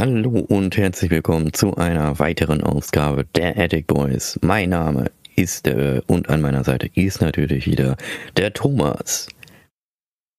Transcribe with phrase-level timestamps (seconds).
[0.00, 4.38] Hallo und herzlich willkommen zu einer weiteren Ausgabe der Attic Boys.
[4.40, 7.98] Mein Name ist äh, und an meiner Seite ist natürlich wieder
[8.38, 9.28] der Thomas.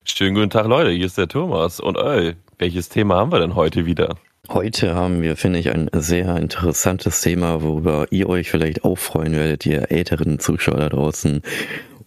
[0.04, 0.90] Schönen guten Tag, Leute.
[0.90, 1.80] Hier ist der Thomas.
[1.80, 4.16] Und ey, welches Thema haben wir denn heute wieder?
[4.50, 9.34] Heute haben wir, finde ich, ein sehr interessantes Thema, worüber ihr euch vielleicht auch freuen
[9.34, 11.44] werdet, ihr älteren Zuschauer da draußen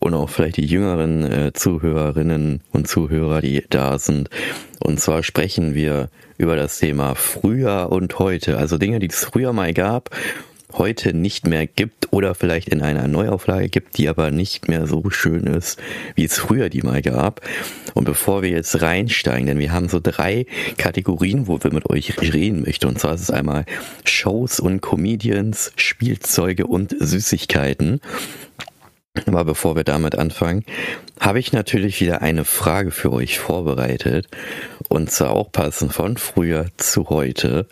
[0.04, 4.28] und auch vielleicht die jüngeren äh, Zuhörerinnen und Zuhörer, die da sind.
[4.78, 9.54] Und zwar sprechen wir über das Thema früher und heute, also Dinge, die es früher
[9.54, 10.10] mal gab
[10.76, 15.08] heute nicht mehr gibt oder vielleicht in einer Neuauflage gibt, die aber nicht mehr so
[15.10, 15.78] schön ist,
[16.16, 17.42] wie es früher die mal gab.
[17.94, 20.46] Und bevor wir jetzt reinsteigen, denn wir haben so drei
[20.76, 22.86] Kategorien, wo wir mit euch reden möchten.
[22.86, 23.66] Und zwar ist es einmal
[24.04, 28.00] Shows und Comedians, Spielzeuge und Süßigkeiten.
[29.26, 30.64] Aber bevor wir damit anfangen,
[31.20, 34.28] habe ich natürlich wieder eine Frage für euch vorbereitet.
[34.88, 37.68] Und zwar auch passend von früher zu heute.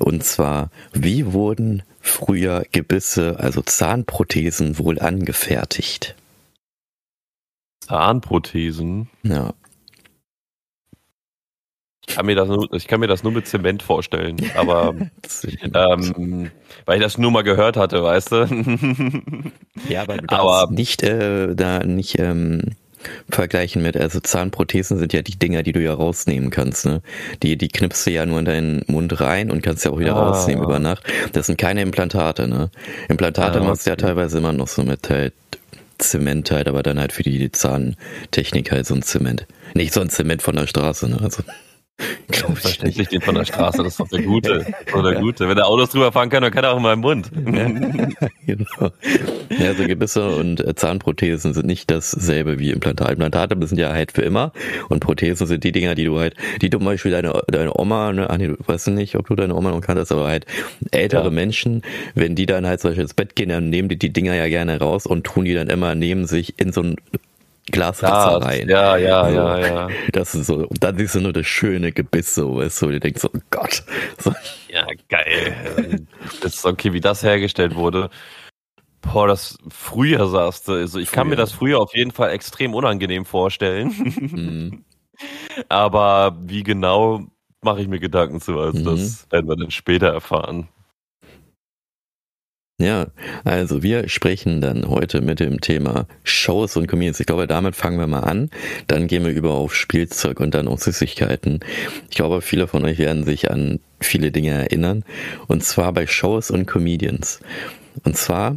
[0.00, 6.16] Und zwar, wie wurden früher Gebisse, also Zahnprothesen, wohl angefertigt?
[7.86, 9.08] Zahnprothesen?
[9.22, 9.54] Ja.
[12.10, 14.94] Ich kann mir das nur, ich kann mir das nur mit Zement vorstellen, aber
[15.74, 16.50] ähm,
[16.84, 19.22] weil ich das nur mal gehört hatte, weißt du.
[19.88, 22.62] ja, aber, aber nicht äh, da nicht ähm,
[23.30, 27.00] vergleichen mit, also Zahnprothesen sind ja die Dinger, die du ja rausnehmen kannst, ne?
[27.44, 30.16] Die, die knipst du ja nur in deinen Mund rein und kannst ja auch wieder
[30.16, 30.30] ah.
[30.30, 31.04] rausnehmen über Nacht.
[31.32, 32.70] Das sind keine Implantate, ne?
[33.08, 35.32] Implantate ah, machst du ja teilweise immer noch so mit halt
[35.98, 39.46] Zement halt, aber dann halt für die Zahntechnik halt so ein Zement.
[39.74, 41.20] Nicht so ein Zement von der Straße, ne?
[41.22, 41.44] Also.
[42.32, 44.66] Selbstverständlich den von der Straße, das ist doch der Gute.
[44.92, 45.48] Das der Gute.
[45.48, 47.30] Wenn der Autos drüber fahren kann, dann kann er auch in meinem Mund.
[47.34, 47.68] Ja,
[48.46, 48.90] genau.
[49.58, 53.12] Ja, so Gebisse und äh, Zahnprothesen sind nicht dasselbe wie Implantate.
[53.12, 54.52] Implantate sind ja halt für immer
[54.88, 58.28] und Prothesen sind die Dinger, die du halt, die zum Beispiel deine, deine Oma, ne,
[58.28, 60.46] ach nee, du weißt nicht, ob du deine Oma noch kanntest, aber halt
[60.90, 61.30] ältere ja.
[61.30, 61.82] Menschen,
[62.14, 64.48] wenn die dann halt zum Beispiel ins Bett gehen, dann nehmen die die Dinger ja
[64.48, 66.96] gerne raus und tun die dann immer neben sich in so ein
[67.70, 68.68] Glaswasser rein.
[68.68, 69.88] Ja, ja, so, ja, ja.
[70.12, 73.00] Das ist so, und dann siehst du nur das schöne Gebiss so, weißt du, du
[73.00, 73.82] denkst so, oh Gott.
[74.18, 74.34] So.
[74.68, 76.06] Ja, geil.
[76.42, 78.10] Das ist okay, wie das hergestellt wurde.
[79.00, 80.72] Boah, das früher sagst du.
[80.72, 81.14] Also ich früher.
[81.14, 83.88] kann mir das früher auf jeden Fall extrem unangenehm vorstellen.
[83.88, 84.84] Mhm.
[85.68, 87.26] Aber wie genau
[87.62, 88.84] mache ich mir Gedanken zu, als mhm.
[88.84, 90.68] das werden wir dann später erfahren.
[92.80, 93.08] Ja,
[93.44, 97.20] also wir sprechen dann heute mit dem Thema Shows und Comedians.
[97.20, 98.48] Ich glaube, damit fangen wir mal an.
[98.86, 101.60] Dann gehen wir über auf Spielzeug und dann auf Süßigkeiten.
[102.08, 105.04] Ich glaube, viele von euch werden sich an viele Dinge erinnern.
[105.46, 107.40] Und zwar bei Shows und Comedians.
[108.04, 108.56] Und zwar,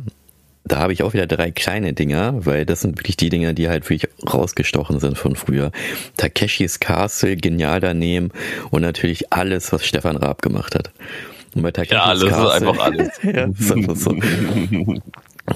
[0.64, 3.68] da habe ich auch wieder drei kleine Dinger, weil das sind wirklich die Dinger, die
[3.68, 5.74] halt wirklich rausgestochen sind von früher.
[6.16, 8.30] Takeshis Castle, genial daneben
[8.72, 10.92] und natürlich alles, was Stefan Raab gemacht hat.
[11.56, 13.10] Und bei Takeshis ja, alles Castle, ist einfach alles.
[13.24, 14.18] ja, ist einfach so.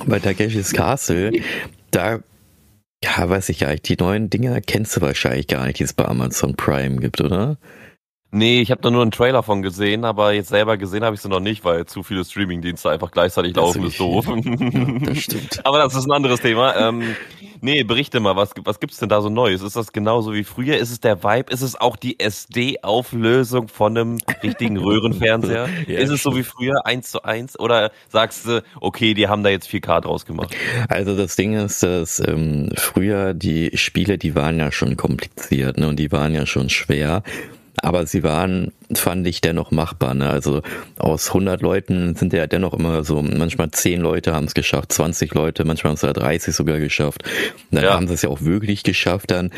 [0.05, 1.31] bei Takeshis Castle,
[1.91, 2.19] da
[3.03, 3.87] ja, weiß ich gar nicht.
[3.89, 7.57] Die neuen Dinger kennst du wahrscheinlich gar nicht, die es bei Amazon Prime gibt, oder?
[8.31, 11.21] Nee, ich habe da nur einen Trailer von gesehen, aber jetzt selber gesehen habe ich
[11.21, 14.27] sie noch nicht, weil zu viele Streamingdienste einfach gleichzeitig laufen, ist doof.
[14.27, 15.61] Ja, das stimmt.
[15.65, 16.75] aber das ist ein anderes Thema.
[16.75, 17.15] Ähm,
[17.61, 19.61] Nee, berichte mal, was, was gibt's denn da so Neues?
[19.61, 20.77] Ist das genauso wie früher?
[20.77, 21.51] Ist es der Vibe?
[21.51, 25.67] Ist es auch die SD-Auflösung von einem richtigen Röhrenfernseher?
[25.87, 27.59] ja, ist es so wie früher, eins zu eins?
[27.59, 30.55] Oder sagst du, okay, die haben da jetzt 4K draus gemacht?
[30.89, 35.87] Also das Ding ist, dass ähm, früher die Spiele, die waren ja schon kompliziert ne?
[35.87, 37.23] und die waren ja schon schwer.
[37.81, 40.13] Aber sie waren, fand ich, dennoch machbar.
[40.13, 40.29] Ne?
[40.29, 40.61] Also
[40.97, 45.33] aus 100 Leuten sind ja dennoch immer so, manchmal 10 Leute haben es geschafft, 20
[45.33, 47.23] Leute, manchmal haben es ja 30 sogar geschafft.
[47.71, 47.93] Dann ja.
[47.93, 49.51] haben sie es ja auch wirklich geschafft, dann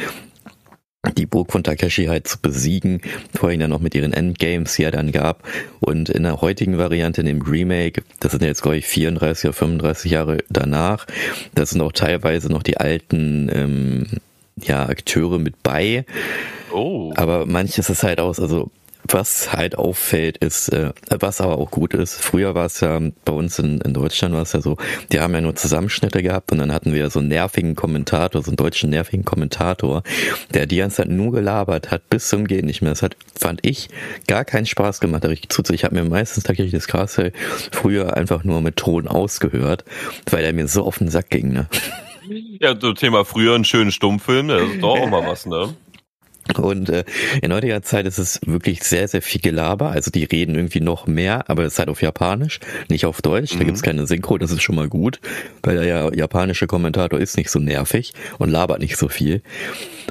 [1.17, 3.01] die Burg von Takeshi halt zu besiegen,
[3.33, 5.43] vorhin dann noch mit ihren Endgames, die er dann gab.
[5.79, 9.53] Und in der heutigen Variante, in dem Remake, das sind jetzt, glaube ich, 34 oder
[9.53, 11.07] 35 Jahre danach,
[11.55, 14.07] das sind auch teilweise noch die alten ähm,
[14.63, 16.05] ja, Akteure mit bei.
[16.71, 17.11] Oh.
[17.15, 18.71] Aber manches ist halt aus, also
[19.13, 23.33] was halt auffällt, ist, äh, was aber auch gut ist, früher war es ja bei
[23.33, 24.77] uns in, in Deutschland war es ja so,
[25.11, 28.51] die haben ja nur Zusammenschnitte gehabt und dann hatten wir so einen nervigen Kommentator, so
[28.51, 30.03] einen deutschen nervigen Kommentator,
[30.53, 32.91] der die ganze Zeit nur gelabert hat, bis zum Gehen nicht mehr.
[32.91, 33.89] Das hat, fand ich,
[34.27, 35.25] gar keinen Spaß gemacht.
[35.25, 37.31] Ich habe mir meistens tatsächlich das Castle
[37.71, 39.85] früher einfach nur mit Ton ausgehört,
[40.29, 41.67] weil er mir so auf den Sack ging, ne?
[42.59, 45.75] Ja, so Thema früher einen schönen Stummfilm, das ist doch auch mal was, ne?
[46.57, 47.03] Und äh,
[47.41, 49.91] in heutiger Zeit ist es wirklich sehr, sehr viel Gelaber.
[49.91, 52.59] Also die reden irgendwie noch mehr, aber es ist halt auf Japanisch,
[52.89, 53.53] nicht auf Deutsch.
[53.53, 53.59] Mhm.
[53.59, 55.19] Da gibt's keine Synchro, das ist schon mal gut,
[55.63, 59.41] weil der ja japanische Kommentator ist nicht so nervig und labert nicht so viel.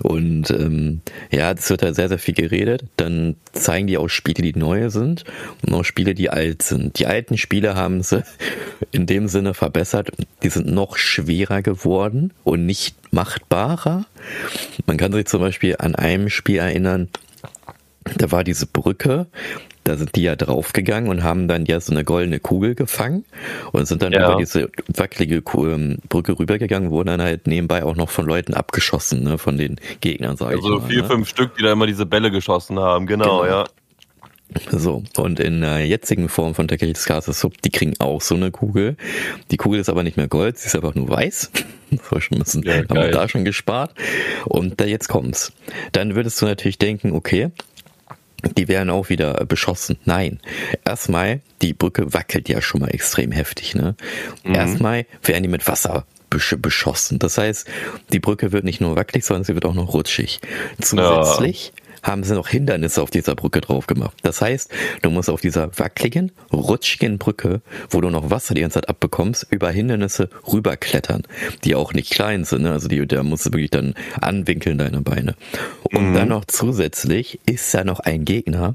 [0.03, 1.01] Und ähm,
[1.31, 2.85] ja, es wird halt sehr, sehr viel geredet.
[2.97, 5.25] Dann zeigen die auch Spiele, die neue sind
[5.67, 6.99] und auch Spiele, die alt sind.
[6.99, 8.23] Die alten Spiele haben sie
[8.93, 10.11] in dem Sinne verbessert.
[10.43, 14.05] Die sind noch schwerer geworden und nicht machtbarer.
[14.87, 17.09] Man kann sich zum Beispiel an einem Spiel erinnern,
[18.17, 19.27] da war diese Brücke,
[19.85, 23.25] da sind die ja draufgegangen und haben dann ja so eine goldene Kugel gefangen
[23.73, 24.27] und sind dann ja.
[24.27, 29.25] über diese wackelige ähm, Brücke rübergegangen, wurden dann halt nebenbei auch noch von Leuten abgeschossen,
[29.25, 30.89] ne, von den Gegnern, sag also ich mal.
[30.89, 31.09] vier, ne?
[31.09, 33.47] fünf Stück, die da immer diese Bälle geschossen haben, genau, genau.
[33.47, 33.65] ja.
[34.71, 38.51] So, und in der jetzigen Form von Takehis Castle Sub, die kriegen auch so eine
[38.51, 38.97] Kugel.
[39.51, 41.51] Die Kugel ist aber nicht mehr Gold, sie ist einfach nur weiß.
[41.91, 43.95] Das war schon bisschen, ja, haben wir da schon gespart.
[44.45, 45.55] Und da jetzt kommt's.
[45.93, 47.51] Dann würdest du natürlich denken, okay,
[48.59, 49.97] die werden auch wieder beschossen.
[50.05, 50.39] Nein.
[50.85, 53.97] Erstmal, die Brücke wackelt ja schon mal extrem heftig, ne?
[54.45, 54.55] Mhm.
[54.55, 57.19] Erstmal werden die mit Wasser beschossen.
[57.19, 57.67] Das heißt,
[58.13, 60.41] die Brücke wird nicht nur wackelig, sondern sie wird auch noch rutschig.
[60.79, 64.17] Zusätzlich ja haben sie noch Hindernisse auf dieser Brücke drauf gemacht.
[64.23, 64.71] Das heißt,
[65.03, 67.61] du musst auf dieser wackeligen, rutschigen Brücke,
[67.91, 71.23] wo du noch Wasser die ganze Zeit abbekommst, über Hindernisse rüberklettern,
[71.65, 72.63] die auch nicht klein sind.
[72.63, 72.73] Ne?
[72.73, 75.35] Also die, da musst du wirklich dann anwinkeln deine Beine.
[75.83, 76.15] Und mhm.
[76.15, 78.75] dann noch zusätzlich ist da noch ein Gegner,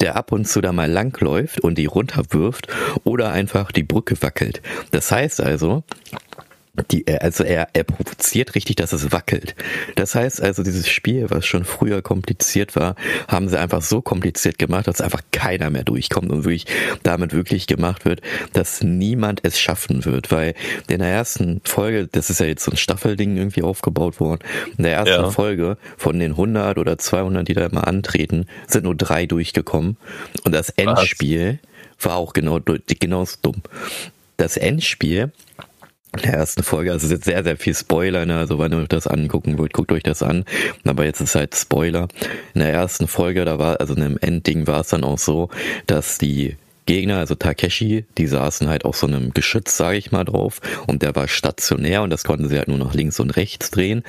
[0.00, 2.68] der ab und zu da mal langläuft und die runterwirft
[3.04, 4.62] oder einfach die Brücke wackelt.
[4.90, 5.84] Das heißt also,
[6.90, 9.54] die, also er, er provoziert richtig, dass es wackelt.
[9.96, 12.94] Das heißt also, dieses Spiel, was schon früher kompliziert war,
[13.28, 16.66] haben sie einfach so kompliziert gemacht, dass einfach keiner mehr durchkommt und wirklich
[17.02, 18.20] damit wirklich gemacht wird,
[18.52, 20.54] dass niemand es schaffen wird, weil
[20.88, 24.40] in der ersten Folge, das ist ja jetzt so ein Staffelding irgendwie aufgebaut worden,
[24.76, 25.30] in der ersten ja.
[25.30, 29.96] Folge von den 100 oder 200, die da immer antreten, sind nur drei durchgekommen
[30.44, 31.58] und das Endspiel
[31.98, 32.04] was?
[32.04, 33.62] war auch genau, genauso dumm.
[34.36, 35.32] Das Endspiel
[36.16, 36.92] der ersten Folge.
[36.92, 38.38] Also es ist jetzt sehr, sehr viel Spoiler, ne?
[38.38, 40.44] Also wenn ihr euch das angucken wollt, guckt euch das an.
[40.84, 42.08] Aber jetzt ist halt Spoiler.
[42.54, 45.50] In der ersten Folge, da war, also in dem Endding war es dann auch so,
[45.86, 50.24] dass die Gegner, also Takeshi, die saßen halt auf so einem Geschütz, sage ich mal,
[50.24, 53.70] drauf und der war stationär und das konnten sie halt nur nach links und rechts
[53.70, 54.02] drehen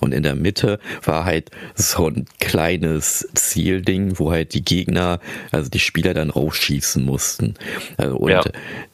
[0.00, 5.20] und in der Mitte war halt so ein kleines Zielding, wo halt die Gegner,
[5.52, 7.54] also die Spieler dann rausschießen mussten.
[7.98, 8.42] Also, und ja.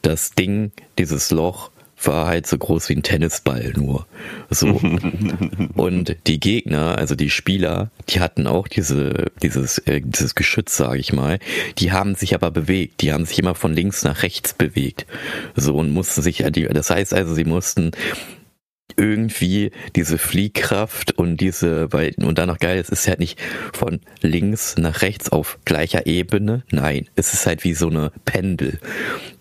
[0.03, 1.71] das Ding, dieses Loch,
[2.07, 4.05] war halt so groß wie ein Tennisball nur.
[4.49, 4.67] So.
[5.75, 10.99] und die Gegner, also die Spieler, die hatten auch diese, dieses, äh, dieses Geschütz, sage
[10.99, 11.39] ich mal.
[11.77, 13.01] Die haben sich aber bewegt.
[13.01, 15.05] Die haben sich immer von links nach rechts bewegt.
[15.55, 17.91] So und mussten sich, das heißt also, sie mussten
[18.97, 23.39] irgendwie diese Fliehkraft und diese, weil, und dann noch geil, es ist halt nicht
[23.73, 26.63] von links nach rechts auf gleicher Ebene.
[26.71, 28.79] Nein, es ist halt wie so eine Pendel.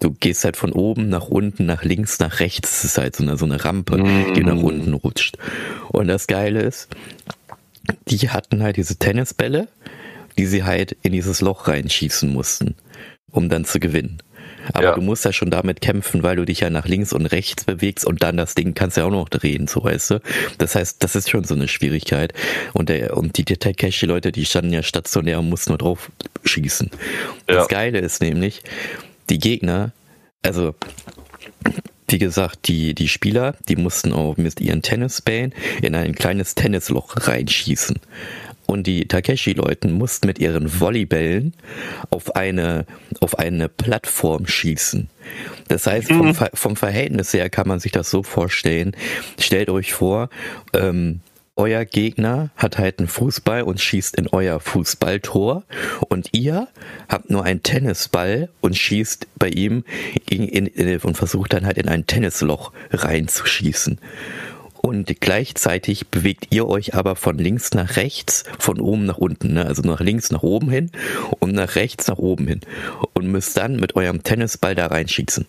[0.00, 2.78] Du gehst halt von oben nach unten, nach links, nach rechts.
[2.78, 3.96] Es ist halt so eine, so eine Rampe,
[4.34, 4.64] die nach mm.
[4.64, 5.36] unten rutscht.
[5.88, 6.88] Und das Geile ist,
[8.08, 9.68] die hatten halt diese Tennisbälle,
[10.38, 12.74] die sie halt in dieses Loch reinschießen mussten,
[13.30, 14.22] um dann zu gewinnen.
[14.72, 14.94] Aber ja.
[14.94, 18.04] du musst ja schon damit kämpfen, weil du dich ja nach links und rechts bewegst
[18.04, 20.20] und dann das Ding kannst du ja auch noch drehen, so weißt du.
[20.58, 22.32] Das heißt, das ist schon so eine Schwierigkeit.
[22.72, 26.10] Und der, und die Takeshi-Leute, die standen ja stationär und mussten nur drauf
[26.44, 26.90] schießen.
[27.48, 27.56] Ja.
[27.56, 28.62] Das Geile ist nämlich,
[29.28, 29.92] die Gegner,
[30.42, 30.74] also
[32.08, 37.14] wie gesagt, die, die Spieler, die mussten auch mit ihren Tennisbällen in ein kleines Tennisloch
[37.16, 38.00] reinschießen
[38.70, 41.54] und die Takeshi-Leuten mussten mit ihren Volleybällen
[42.10, 42.86] auf eine,
[43.20, 45.08] auf eine Plattform schießen.
[45.66, 46.36] Das heißt, vom, mhm.
[46.54, 48.96] vom Verhältnis her kann man sich das so vorstellen.
[49.38, 50.30] Stellt euch vor,
[50.72, 51.20] ähm,
[51.56, 55.64] euer Gegner hat halt einen Fußball und schießt in euer Fußballtor
[56.08, 56.68] und ihr
[57.08, 59.84] habt nur einen Tennisball und schießt bei ihm
[60.30, 63.98] in, in, in, und versucht dann halt in ein Tennisloch reinzuschießen
[64.82, 69.66] und gleichzeitig bewegt ihr euch aber von links nach rechts, von oben nach unten, ne?
[69.66, 70.90] also nach links nach oben hin
[71.38, 72.60] und nach rechts nach oben hin
[73.12, 75.46] und müsst dann mit eurem Tennisball da reinschießen.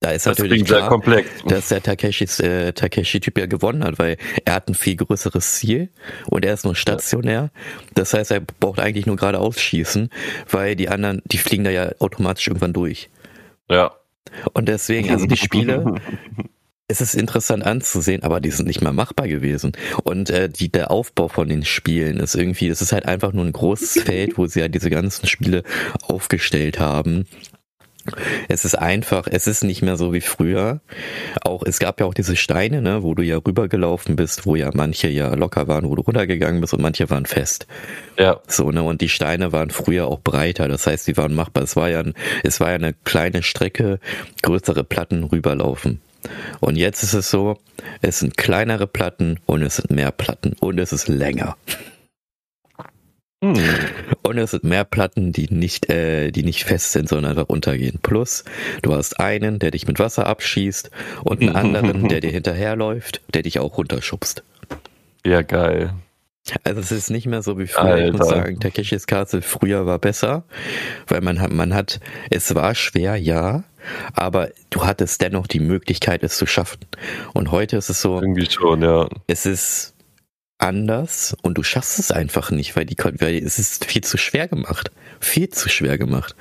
[0.00, 1.30] Da ist das natürlich klar, komplex.
[1.46, 5.90] dass der Takeshis, äh, Takeshi-Typ ja gewonnen hat, weil er hat ein viel größeres Ziel
[6.26, 7.50] und er ist nur stationär.
[7.94, 10.10] Das heißt, er braucht eigentlich nur geradeaus schießen,
[10.50, 13.10] weil die anderen, die fliegen da ja automatisch irgendwann durch.
[13.70, 13.92] Ja.
[14.52, 15.94] Und deswegen, also die Spiele,
[16.88, 19.72] es ist interessant anzusehen, aber die sind nicht mehr machbar gewesen.
[20.04, 23.44] Und äh, die, der Aufbau von den Spielen ist irgendwie, es ist halt einfach nur
[23.44, 25.62] ein großes Feld, wo sie halt diese ganzen Spiele
[26.02, 27.26] aufgestellt haben.
[28.48, 30.80] Es ist einfach, es ist nicht mehr so wie früher.
[31.42, 34.70] Auch es gab ja auch diese Steine, ne, wo du ja rübergelaufen bist, wo ja
[34.74, 37.68] manche ja locker waren, wo du runtergegangen bist und manche waren fest.
[38.18, 38.40] Ja.
[38.48, 41.62] So, ne, und die Steine waren früher auch breiter, das heißt, die waren machbar.
[41.62, 44.00] Es war ja, ein, es war ja eine kleine Strecke,
[44.42, 46.00] größere Platten rüberlaufen.
[46.60, 47.58] Und jetzt ist es so,
[48.00, 51.56] es sind kleinere Platten und es sind mehr Platten und es ist länger.
[53.42, 53.56] Hm.
[54.22, 57.98] Und es sind mehr Platten, die nicht, äh, die nicht fest sind, sondern einfach untergehen.
[58.00, 58.44] Plus,
[58.82, 60.90] du hast einen, der dich mit Wasser abschießt
[61.24, 64.44] und einen anderen, der dir hinterherläuft, der dich auch runterschubst.
[65.26, 65.92] Ja, geil.
[66.64, 67.84] Also es ist nicht mehr so wie früher.
[67.84, 68.06] Alter.
[68.06, 70.44] Ich muss sagen, Takeshis Castle früher war besser,
[71.06, 73.62] weil man hat, man hat, es war schwer, ja,
[74.14, 76.80] aber du hattest dennoch die Möglichkeit, es zu schaffen.
[77.32, 78.20] Und heute ist es so.
[78.20, 79.08] Irgendwie schon, ja.
[79.28, 79.91] Es ist
[80.62, 84.48] anders und du schaffst es einfach nicht, weil, die, weil es ist viel zu schwer
[84.48, 84.90] gemacht.
[85.20, 86.34] Viel zu schwer gemacht.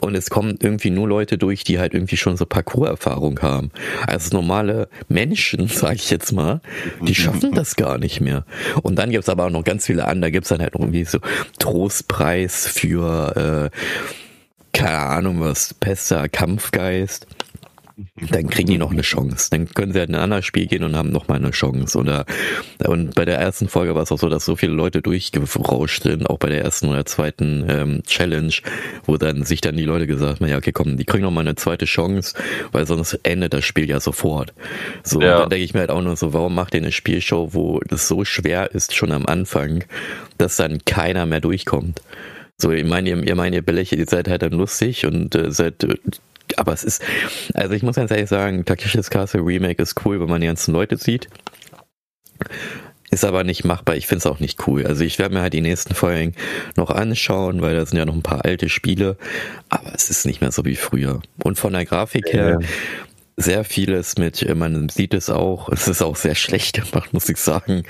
[0.00, 3.70] Und es kommen irgendwie nur Leute durch, die halt irgendwie schon so Parcours-Erfahrung haben.
[4.06, 6.60] Also normale Menschen, sage ich jetzt mal,
[7.02, 8.44] die schaffen das gar nicht mehr.
[8.82, 10.20] Und dann gibt's aber auch noch ganz viele andere.
[10.20, 11.18] Da gibt's dann halt irgendwie so
[11.58, 13.76] Trostpreis für, äh,
[14.72, 17.26] keine Ahnung was, Pester, Kampfgeist
[18.30, 19.48] dann kriegen die noch eine Chance.
[19.50, 21.98] Dann können sie halt in ein anderes Spiel gehen und haben noch mal eine Chance.
[21.98, 22.26] Oder,
[22.86, 26.28] und bei der ersten Folge war es auch so, dass so viele Leute durchgerauscht sind,
[26.28, 28.52] auch bei der ersten oder zweiten ähm, Challenge,
[29.04, 31.40] wo dann sich dann die Leute gesagt haben, ja, okay, komm, die kriegen noch mal
[31.40, 32.34] eine zweite Chance,
[32.72, 34.52] weil sonst endet das Spiel ja sofort.
[35.02, 35.40] So, ja.
[35.40, 38.08] dann denke ich mir halt auch nur so, warum macht ihr eine Spielshow, wo das
[38.08, 39.84] so schwer ist, schon am Anfang,
[40.38, 42.02] dass dann keiner mehr durchkommt?
[42.60, 45.50] So, ich meine, ihr, ihr meint, ihr belächelt, ihr seid halt dann lustig und äh,
[45.50, 45.86] seid
[46.58, 47.02] aber es ist,
[47.54, 50.72] also ich muss ganz ehrlich sagen, Takeshis Castle Remake ist cool, wenn man die ganzen
[50.72, 51.28] Leute sieht.
[53.12, 53.96] Ist aber nicht machbar.
[53.96, 54.86] Ich finde es auch nicht cool.
[54.86, 56.34] Also ich werde mir halt die nächsten Folgen
[56.76, 59.16] noch anschauen, weil da sind ja noch ein paar alte Spiele.
[59.68, 61.20] Aber es ist nicht mehr so wie früher.
[61.42, 62.60] Und von der Grafik her,
[63.36, 67.28] sehr vieles mit, äh, man sieht es auch, es ist auch sehr schlecht gemacht, muss
[67.28, 67.84] ich sagen.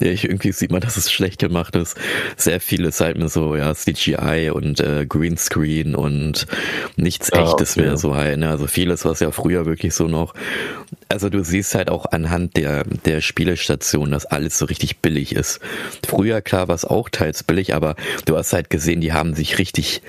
[0.00, 1.96] Ich, irgendwie sieht man, dass es schlecht gemacht ist.
[2.36, 6.46] Sehr vieles halt mit so, ja, CGI und äh, Greenscreen und
[6.96, 7.86] nichts ja, echtes okay.
[7.86, 8.38] mehr so halt.
[8.38, 8.48] Ne?
[8.48, 10.34] Also vieles, was ja früher wirklich so noch,
[11.08, 15.60] also du siehst halt auch anhand der, der Spielestation, dass alles so richtig billig ist.
[16.06, 19.58] Früher, klar, war es auch teils billig, aber du hast halt gesehen, die haben sich
[19.58, 20.02] richtig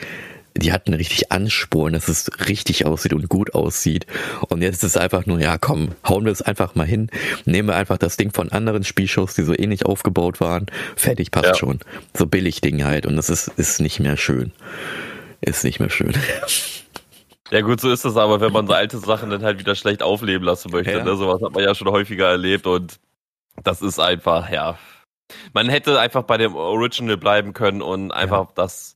[0.58, 4.08] die hatten richtig Ansporn, dass es richtig aussieht und gut aussieht.
[4.50, 7.10] Und jetzt ist es einfach nur, ja komm, hauen wir es einfach mal hin,
[7.46, 11.48] nehmen wir einfach das Ding von anderen Spielshows, die so ähnlich aufgebaut waren, fertig, passt
[11.48, 11.56] ja.
[11.56, 11.80] schon.
[12.14, 14.52] So billig Ding halt und das ist, ist nicht mehr schön.
[15.42, 16.14] Ist nicht mehr schön.
[17.52, 20.02] Ja gut, so ist es aber, wenn man so alte Sachen dann halt wieder schlecht
[20.02, 20.94] aufleben lassen möchte.
[20.94, 21.04] Ja.
[21.04, 21.16] Ne?
[21.16, 23.00] Sowas hat man ja schon häufiger erlebt und
[23.64, 24.80] das ist einfach, ja.
[25.54, 28.52] Man hätte einfach bei dem Original bleiben können und einfach ja.
[28.56, 28.95] das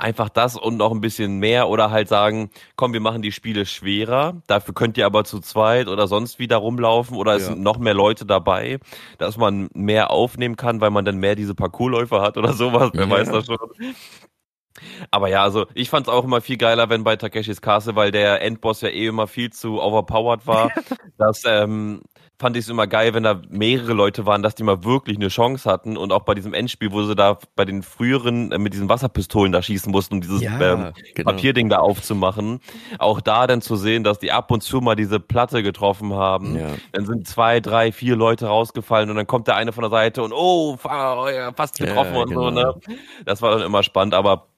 [0.00, 3.66] einfach das und noch ein bisschen mehr oder halt sagen, komm, wir machen die Spiele
[3.66, 7.48] schwerer, dafür könnt ihr aber zu zweit oder sonst wieder rumlaufen oder es ja.
[7.48, 8.78] sind noch mehr Leute dabei,
[9.18, 13.04] dass man mehr aufnehmen kann, weil man dann mehr diese Parkourläufer hat oder sowas, wer
[13.06, 13.10] ja.
[13.10, 13.58] weiß das schon.
[15.10, 18.10] Aber ja, also ich fand es auch immer viel geiler, wenn bei Takeshis Castle, weil
[18.10, 20.70] der Endboss ja eh immer viel zu overpowered war,
[21.18, 22.02] dass ähm,
[22.40, 25.28] fand ich es immer geil, wenn da mehrere Leute waren, dass die mal wirklich eine
[25.28, 28.72] Chance hatten und auch bei diesem Endspiel, wo sie da bei den früheren äh, mit
[28.72, 31.30] diesen Wasserpistolen da schießen mussten, um dieses ja, ähm, genau.
[31.30, 32.60] Papierding da aufzumachen,
[32.98, 36.58] auch da dann zu sehen, dass die ab und zu mal diese Platte getroffen haben.
[36.58, 36.68] Ja.
[36.92, 40.22] Dann sind zwei, drei, vier Leute rausgefallen und dann kommt der eine von der Seite
[40.22, 42.42] und oh, fast getroffen ja, und genau.
[42.42, 42.50] so.
[42.50, 42.74] Ne?
[43.26, 44.49] Das war dann immer spannend, aber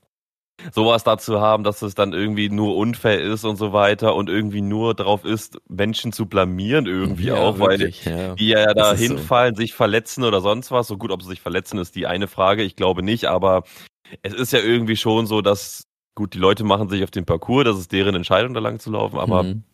[0.71, 4.61] sowas dazu haben, dass es dann irgendwie nur unfair ist und so weiter und irgendwie
[4.61, 8.35] nur drauf ist, Menschen zu blamieren irgendwie ja, auch, wirklich, weil ja.
[8.35, 9.61] die ja da hinfallen, so.
[9.61, 10.87] sich verletzen oder sonst was.
[10.87, 12.62] So gut, ob sie sich verletzen, ist die eine Frage.
[12.62, 13.64] Ich glaube nicht, aber
[14.23, 17.64] es ist ja irgendwie schon so, dass gut, die Leute machen sich auf den Parcours,
[17.64, 19.64] das ist deren Entscheidung, da lang zu laufen, aber mhm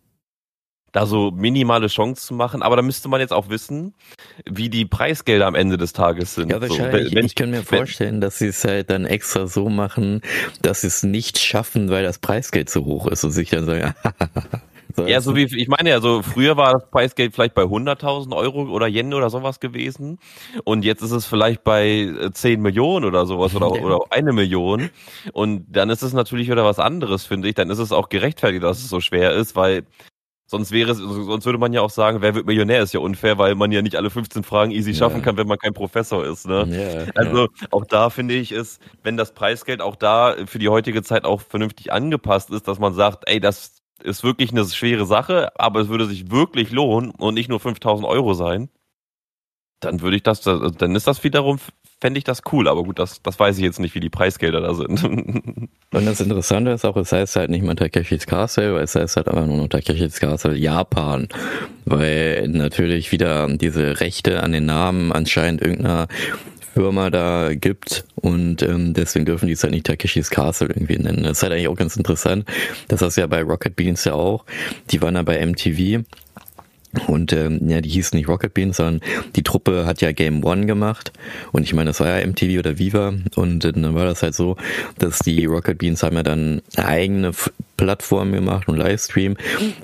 [0.92, 2.62] da so minimale Chance zu machen.
[2.62, 3.95] Aber da müsste man jetzt auch wissen,
[4.45, 6.50] wie die Preisgelder am Ende des Tages sind.
[6.50, 7.09] Ja, wahrscheinlich.
[7.09, 10.23] So, wenn, ich kann mir vorstellen, wenn, dass sie es halt dann extra so machen,
[10.62, 13.95] dass sie es nicht schaffen, weil das Preisgeld zu hoch ist und sich dann sagen,
[14.97, 18.35] so ja, so wie, ich meine ja, so früher war das Preisgeld vielleicht bei 100.000
[18.35, 20.18] Euro oder Yen oder sowas gewesen
[20.64, 24.90] und jetzt ist es vielleicht bei 10 äh, Millionen oder sowas oder, oder eine Million
[25.33, 27.54] und dann ist es natürlich wieder was anderes, finde ich.
[27.54, 29.85] Dann ist es auch gerechtfertigt, dass es so schwer ist, weil
[30.50, 33.37] Sonst wäre es, sonst würde man ja auch sagen, wer wird Millionär ist ja unfair,
[33.37, 35.23] weil man ja nicht alle 15 Fragen easy schaffen ja.
[35.23, 36.47] kann, wenn man kein Professor ist.
[36.47, 36.67] Ne?
[36.71, 37.67] Ja, also ja.
[37.71, 41.43] auch da finde ich es, wenn das Preisgeld auch da für die heutige Zeit auch
[41.43, 45.88] vernünftig angepasst ist, dass man sagt, ey, das ist wirklich eine schwere Sache, aber es
[45.88, 48.71] würde sich wirklich lohnen und nicht nur 5000 Euro sein,
[49.81, 51.59] dann würde ich das, dann ist das wiederum
[52.00, 54.61] fände ich das cool, aber gut, das, das weiß ich jetzt nicht, wie die Preisgelder
[54.61, 55.02] da sind.
[55.90, 59.17] Und das Interessante ist auch, es heißt halt nicht mehr Takeshis Castle, weil es heißt
[59.17, 61.28] halt einfach nur noch Takeshis Castle Japan,
[61.87, 66.09] weil natürlich wieder diese Rechte an den Namen anscheinend irgendeiner
[66.75, 71.25] Firma da gibt und ähm, deswegen dürfen die es halt nicht Takeshis Castle irgendwie nennen.
[71.25, 72.45] Das ist halt eigentlich auch ganz interessant.
[72.87, 74.45] Das ist ja bei Rocket Beans ja auch.
[74.90, 76.05] Die waren ja bei MTV
[77.07, 79.00] und ähm, ja, die hieß nicht Rocket Beans, sondern
[79.37, 81.12] die Truppe hat ja Game One gemacht.
[81.52, 83.12] Und ich meine, das war ja MTV oder Viva.
[83.37, 84.57] Und äh, dann war das halt so,
[84.99, 87.33] dass die Rocket Beans haben ja dann eine eigene
[87.76, 89.37] Plattform gemacht und Livestream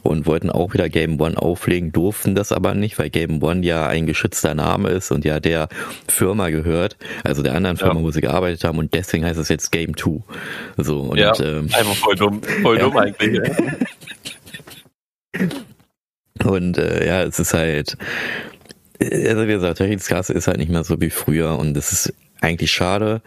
[0.02, 3.87] und wollten auch wieder Game One auflegen, durften das aber nicht, weil Game One ja
[3.87, 5.68] ein geschützter Name ist und ja der
[6.08, 8.02] Firma gehört, also der anderen Firma, ja.
[8.02, 8.78] wo sie gearbeitet haben.
[8.78, 10.23] Und deswegen heißt es jetzt Game Two.
[10.76, 13.40] So, und, ja, ähm, einfach voll dumm, voll dumm eigentlich.
[16.43, 17.97] Und äh, ja, es ist halt,
[19.00, 22.73] also wie gesagt, Technikskasse ist halt nicht mehr so wie früher und das ist eigentlich
[22.73, 23.23] schade.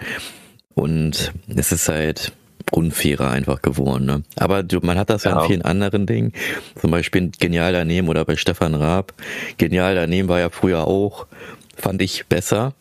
[0.73, 2.33] Und es ist halt
[2.71, 4.05] unfairer einfach geworden.
[4.05, 4.23] Ne?
[4.35, 6.33] Aber du, man hat das ja, ja in vielen anderen Dingen.
[6.79, 9.13] Zum Beispiel Genial daneben oder bei Stefan Raab.
[9.57, 11.27] Genial daneben war ja früher auch,
[11.75, 12.73] fand ich besser.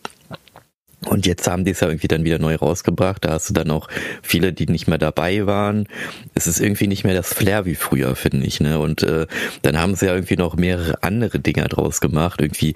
[1.07, 3.25] Und jetzt haben die es ja irgendwie dann wieder neu rausgebracht.
[3.25, 3.89] Da hast du dann auch
[4.23, 5.89] viele, die nicht mehr dabei waren.
[6.35, 8.61] Es ist irgendwie nicht mehr das Flair wie früher, finde ich.
[8.61, 8.79] Ne?
[8.79, 9.27] Und äh,
[9.63, 12.41] dann haben sie ja irgendwie noch mehrere andere Dinger draus gemacht.
[12.41, 12.75] Irgendwie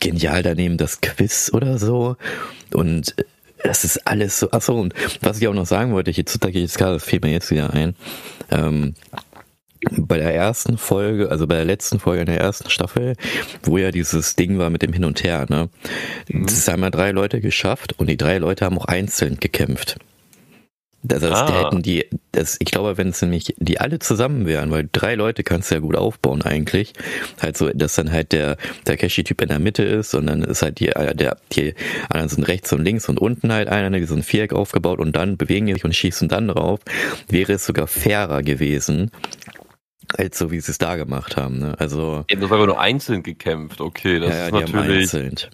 [0.00, 2.16] genial daneben das Quiz oder so.
[2.72, 3.24] Und äh,
[3.62, 4.50] das ist alles so.
[4.50, 7.72] Achso, und was ich auch noch sagen wollte, ich jetzt, das fehlt mir jetzt wieder
[7.72, 7.94] ein.
[8.50, 8.94] Ähm,
[9.96, 13.14] bei der ersten Folge, also bei der letzten Folge in der ersten Staffel,
[13.62, 15.68] wo ja dieses Ding war mit dem Hin und Her, ne?
[16.28, 16.46] Mhm.
[16.46, 19.96] Das haben ja drei Leute geschafft und die drei Leute haben auch einzeln gekämpft.
[21.04, 21.64] Das heißt, ah.
[21.64, 25.44] hätten die, das, ich glaube, wenn es nämlich die alle zusammen wären, weil drei Leute
[25.44, 26.92] kannst du ja gut aufbauen eigentlich,
[27.40, 30.62] halt so, dass dann halt der, der Cashi-Typ in der Mitte ist und dann ist
[30.62, 31.74] halt die, äh, der, die
[32.08, 35.14] anderen sind rechts und links und unten halt einer, die so ein Viereck aufgebaut und
[35.14, 36.80] dann bewegen die sich und schießen dann drauf,
[37.28, 39.12] wäre es sogar fairer gewesen,
[40.16, 41.58] als so wie sie es da gemacht haben.
[41.58, 41.74] Ne?
[41.78, 43.80] Also ja, das war aber nur einzeln gekämpft.
[43.80, 45.48] Okay, das ja, ist natürlich.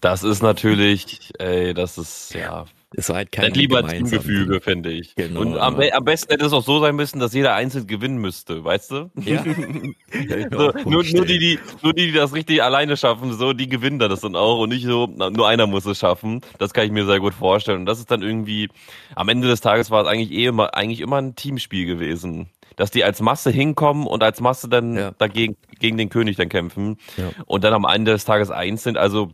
[0.00, 2.66] Das ist natürlich, ey, das ist ja.
[2.96, 5.14] Es war halt kein lieber Teamgefüge, finde ich.
[5.14, 8.16] Genau, und am, am, besten hätte es auch so sein müssen, dass jeder einzeln gewinnen
[8.16, 9.10] müsste, weißt du?
[9.16, 9.44] Ja.
[10.50, 13.98] so, nur, nur, die, die, nur die, die das richtig alleine schaffen, so, die gewinnen
[13.98, 16.40] das dann auch und nicht so, nur einer muss es schaffen.
[16.58, 17.80] Das kann ich mir sehr gut vorstellen.
[17.80, 18.70] Und das ist dann irgendwie,
[19.14, 22.90] am Ende des Tages war es eigentlich eh immer, eigentlich immer ein Teamspiel gewesen dass
[22.90, 25.10] die als Masse hinkommen und als Masse dann ja.
[25.18, 27.30] dagegen gegen den König dann kämpfen ja.
[27.44, 28.96] und dann am Ende des Tages eins sind.
[28.96, 29.30] Also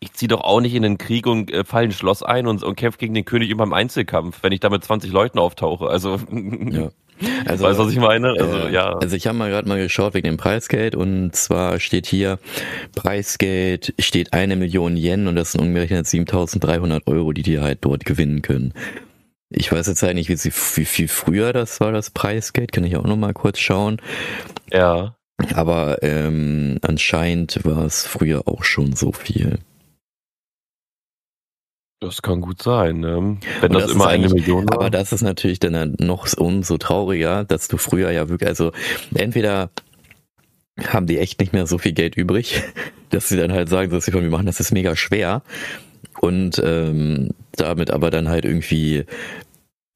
[0.00, 2.62] ich ziehe doch auch nicht in den Krieg und äh, fall ein Schloss ein und,
[2.62, 5.88] und kämpfe gegen den König immer im Einzelkampf, wenn ich da mit 20 Leuten auftauche.
[5.88, 6.90] Also ja.
[7.46, 8.28] Also, weißt du, was ich meine?
[8.38, 8.92] Also, äh, ja.
[8.92, 12.38] also ich habe mal gerade mal geschaut wegen dem Preisgeld und zwar steht hier,
[12.94, 18.04] Preisgeld steht eine Million Yen und das sind umgerechnet 7300 Euro, die die halt dort
[18.04, 18.72] gewinnen können.
[19.50, 22.72] Ich weiß jetzt eigentlich, wie, wie viel früher das war, das Preisgeld.
[22.72, 24.00] Kann ich auch noch mal kurz schauen.
[24.72, 25.16] Ja.
[25.54, 29.58] Aber ähm, anscheinend war es früher auch schon so viel.
[32.00, 33.38] Das kann gut sein, ne?
[33.60, 34.74] Wenn das, das immer eine Million war.
[34.74, 38.72] Aber das ist natürlich dann noch umso trauriger, dass du früher ja wirklich, also
[39.14, 39.70] entweder
[40.86, 42.62] haben die echt nicht mehr so viel Geld übrig,
[43.10, 45.42] dass sie dann halt sagen, dass sie von mir machen, das ist mega schwer
[46.20, 49.04] und ähm, damit aber dann halt irgendwie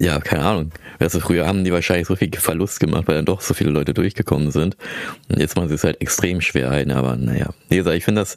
[0.02, 0.72] ja, keine Ahnung.
[0.98, 3.94] Du, früher haben die wahrscheinlich so viel Verlust gemacht, weil dann doch so viele Leute
[3.94, 4.76] durchgekommen sind.
[5.28, 7.50] Und jetzt machen sie es halt extrem schwer ein, aber naja.
[7.68, 8.37] Wie gesagt, ich finde das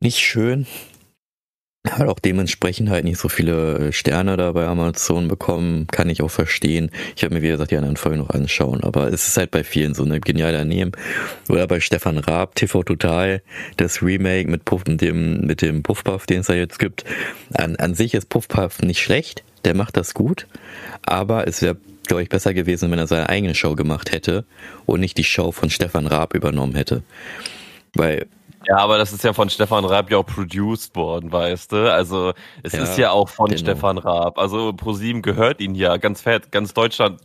[0.00, 0.66] nicht schön,
[1.90, 6.22] hat auch dementsprechend halt nicht so viele äh, Sterne da bei Amazon bekommen, kann ich
[6.22, 6.90] auch verstehen.
[7.14, 9.64] Ich habe mir, wie gesagt, die anderen Folgen noch anschauen, aber es ist halt bei
[9.64, 10.92] vielen so eine geniale Nehmen.
[11.48, 13.42] Oder bei Stefan Raab, TV Total,
[13.76, 17.04] das Remake mit Puff, mit dem, mit dem Puffpuff, den es da jetzt gibt.
[17.52, 20.46] An, an sich ist Puffpuff nicht schlecht, der macht das gut,
[21.02, 24.44] aber es wäre glaube ich, besser gewesen, wenn er seine eigene Show gemacht hätte
[24.84, 27.02] und nicht die Show von Stefan Raab übernommen hätte.
[27.94, 28.26] Weil
[28.66, 31.92] ja, aber das ist ja von Stefan Raab ja auch produced worden, weißt du?
[31.92, 33.58] Also es ja, ist ja auch von genau.
[33.58, 34.38] Stefan Raab.
[34.38, 35.96] Also ProSieben gehört ihn ja.
[35.96, 37.20] Ganz ganz Deutschland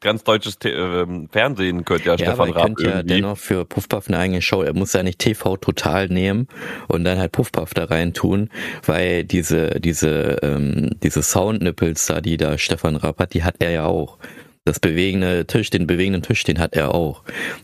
[0.00, 2.88] ganz deutsches ähm, Fernsehen könnte ja, ja Stefan Raab irgendwie.
[2.88, 4.62] ja dennoch für Puffpuff eine eigene Show.
[4.62, 6.48] Er muss ja nicht TV total nehmen
[6.88, 8.50] und dann halt Puffpuff da rein tun,
[8.84, 13.70] weil diese diese ähm, diese Soundnippels da, die da Stefan Raab hat, die hat er
[13.70, 14.18] ja auch
[14.64, 17.22] das bewegende Tisch, den bewegenden Tisch, den hat er auch.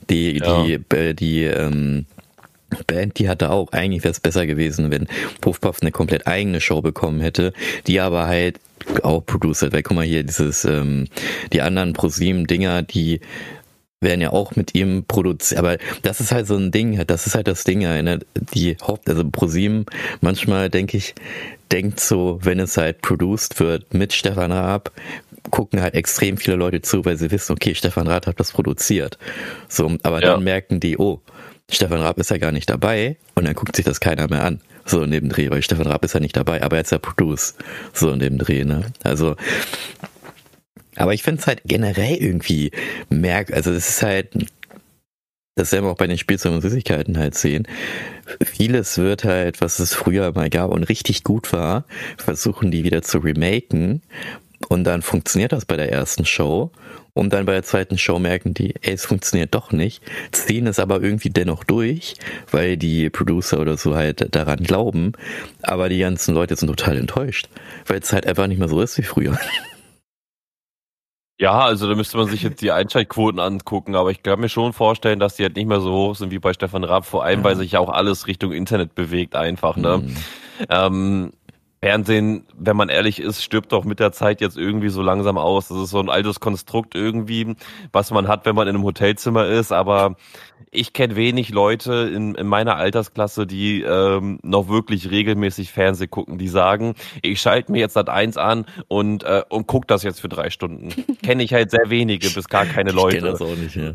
[0.08, 0.64] Die, ja.
[0.64, 2.06] die, äh, die, ähm,
[2.86, 5.06] Band, die hatte auch, eigentlich wäre es besser gewesen, wenn
[5.40, 7.52] Puffpuff eine komplett eigene Show bekommen hätte,
[7.86, 8.60] die aber halt
[9.02, 11.06] auch produced, weil guck mal hier, dieses, ähm,
[11.52, 13.20] die anderen ProSieben-Dinger, die
[14.00, 15.58] werden ja auch mit ihm produziert.
[15.58, 18.20] Aber das ist halt so ein Ding, das ist halt das Ding, ne?
[18.54, 19.86] die Haupt, also ProSieben,
[20.20, 21.14] manchmal denke ich,
[21.72, 24.92] denkt so, wenn es halt produced wird mit Stefan Raab,
[25.50, 29.18] gucken halt extrem viele Leute zu, weil sie wissen, okay, Stefan Raab hat das produziert.
[29.68, 30.32] So, aber ja.
[30.32, 31.20] dann merken die, oh,
[31.70, 34.60] Stefan Raab ist ja gar nicht dabei und dann guckt sich das keiner mehr an.
[34.84, 36.98] So in dem Dreh, weil Stefan Raab ist ja nicht dabei, aber er ist ja
[36.98, 37.54] Produce.
[37.92, 38.86] So in dem Dreh, ne?
[39.02, 39.34] Also,
[40.94, 42.70] aber ich finde es halt generell irgendwie
[43.08, 44.30] merk, also es ist halt,
[45.56, 47.66] das werden wir auch bei den Spielzeugen und Süßigkeiten halt sehen.
[48.44, 51.84] Vieles wird halt, was es früher mal gab und richtig gut war,
[52.16, 54.02] versuchen die wieder zu remaken.
[54.68, 56.70] Und dann funktioniert das bei der ersten Show.
[57.16, 60.02] Und dann bei der zweiten Show merken die, ey, es funktioniert doch nicht,
[60.32, 62.14] ziehen es aber irgendwie dennoch durch,
[62.50, 65.12] weil die Producer oder so halt daran glauben.
[65.62, 67.48] Aber die ganzen Leute sind total enttäuscht,
[67.86, 69.38] weil es halt einfach nicht mehr so ist wie früher.
[71.38, 74.74] Ja, also da müsste man sich jetzt die Einschaltquoten angucken, aber ich kann mir schon
[74.74, 77.42] vorstellen, dass die halt nicht mehr so hoch sind wie bei Stefan Raab, vor allem,
[77.44, 79.98] weil sich ja auch alles Richtung Internet bewegt einfach, ne?
[79.98, 80.16] Mhm.
[80.68, 81.32] Ähm,
[81.80, 85.68] Fernsehen, wenn man ehrlich ist, stirbt doch mit der Zeit jetzt irgendwie so langsam aus.
[85.68, 87.54] Das ist so ein altes Konstrukt irgendwie,
[87.92, 89.72] was man hat, wenn man in einem Hotelzimmer ist.
[89.72, 90.16] Aber
[90.70, 96.38] ich kenne wenig Leute in, in meiner Altersklasse, die ähm, noch wirklich regelmäßig Fernsehen gucken,
[96.38, 100.20] die sagen, ich schalte mir jetzt das eins an und, äh, und guck das jetzt
[100.20, 100.88] für drei Stunden.
[101.22, 103.16] kenne ich halt sehr wenige, bis gar keine Leute.
[103.16, 103.92] Ich kenne das auch nicht, ja.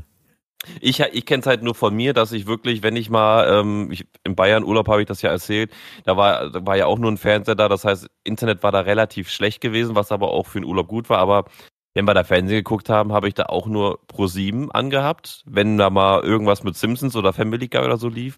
[0.80, 3.90] Ich, ich kenne es halt nur von mir, dass ich wirklich, wenn ich mal, ähm,
[3.92, 5.72] ich, in Bayern Urlaub habe ich das ja erzählt,
[6.04, 8.82] da war, da war ja auch nur ein Fernseher da, das heißt, Internet war da
[8.82, 11.46] relativ schlecht gewesen, was aber auch für den Urlaub gut war, aber
[11.94, 15.78] wenn wir da Fernsehen geguckt haben, habe ich da auch nur Pro 7 angehabt, wenn
[15.78, 18.38] da mal irgendwas mit Simpsons oder Family Guy oder so lief.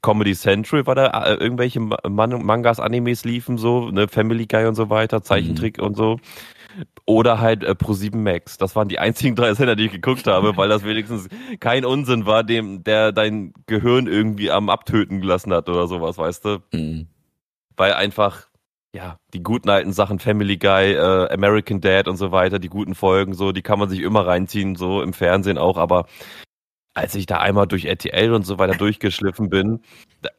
[0.00, 4.74] Comedy Central war da äh, irgendwelche Man Mangas, Animes liefen so, ne, Family Guy und
[4.74, 5.84] so weiter, Zeichentrick mhm.
[5.84, 6.18] und so.
[7.06, 8.58] Oder halt äh, Pro7 Max.
[8.58, 11.28] Das waren die einzigen drei Sender, die ich geguckt habe, weil das wenigstens
[11.60, 16.44] kein Unsinn war, dem, der dein Gehirn irgendwie am Abtöten gelassen hat oder sowas, weißt
[16.44, 16.58] du?
[16.72, 17.08] Mhm.
[17.76, 18.48] Weil einfach,
[18.94, 22.94] ja, die guten alten Sachen, Family Guy, äh, American Dad und so weiter, die guten
[22.94, 26.06] Folgen, so, die kann man sich immer reinziehen, so im Fernsehen auch, aber
[26.94, 29.82] als ich da einmal durch RTL und so weiter durchgeschliffen bin,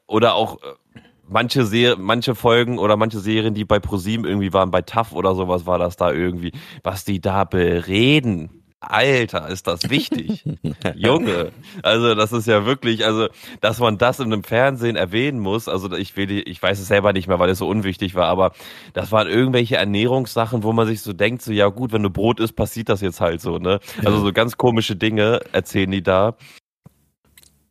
[0.08, 4.72] oder auch äh, manche Ser manche Folgen oder manche Serien, die bei ProSieben irgendwie waren,
[4.72, 6.52] bei TAF oder sowas war das da irgendwie,
[6.84, 8.62] was die da bereden.
[8.80, 10.44] Alter, ist das wichtig.
[10.96, 11.52] Junge.
[11.82, 15.92] Also, das ist ja wirklich, also, dass man das in einem Fernsehen erwähnen muss, also
[15.94, 18.52] ich will, ich weiß es selber nicht mehr, weil es so unwichtig war, aber
[18.94, 22.40] das waren irgendwelche Ernährungssachen, wo man sich so denkt, so, ja gut, wenn du Brot
[22.40, 23.80] isst, passiert das jetzt halt so, ne?
[24.04, 26.36] Also so ganz komische Dinge erzählen die da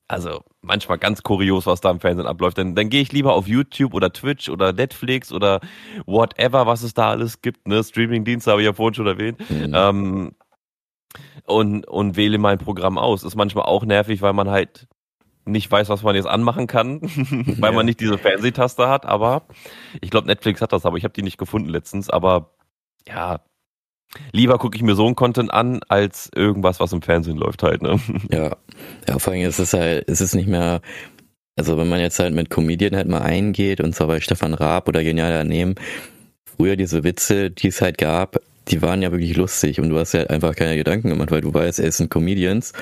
[0.08, 2.58] also manchmal ganz kurios, was da im Fernsehen abläuft.
[2.58, 5.60] Dann, dann gehe ich lieber auf YouTube oder Twitch oder Netflix oder
[6.06, 7.68] whatever, was es da alles gibt.
[7.68, 7.82] Ne?
[7.82, 9.38] Streamingdienste habe ich ja vorhin schon erwähnt.
[9.50, 9.72] Mhm.
[9.74, 10.32] Ähm,
[11.46, 13.22] und, und wähle mein Programm aus.
[13.22, 14.88] Ist manchmal auch nervig, weil man halt
[15.44, 17.00] nicht weiß, was man jetzt anmachen kann,
[17.60, 19.06] weil man nicht diese Fernsehtaste hat.
[19.06, 19.46] Aber
[20.00, 22.10] ich glaube, Netflix hat das, aber ich habe die nicht gefunden letztens.
[22.10, 22.54] Aber
[23.06, 23.40] ja,
[24.32, 27.82] Lieber gucke ich mir so ein Content an, als irgendwas, was im Fernsehen läuft halt,
[27.82, 27.98] ne?
[28.30, 28.56] Ja.
[29.08, 30.80] Ja, vor allem ist es halt, ist es nicht mehr,
[31.56, 34.88] also wenn man jetzt halt mit Comedian halt mal eingeht, und zwar bei Stefan Raab
[34.88, 35.74] oder Genial daneben,
[36.44, 40.14] früher diese Witze, die es halt gab, die waren ja wirklich lustig und du hast
[40.14, 42.72] ja einfach keine Gedanken gemacht, weil du weißt, es sind Comedians,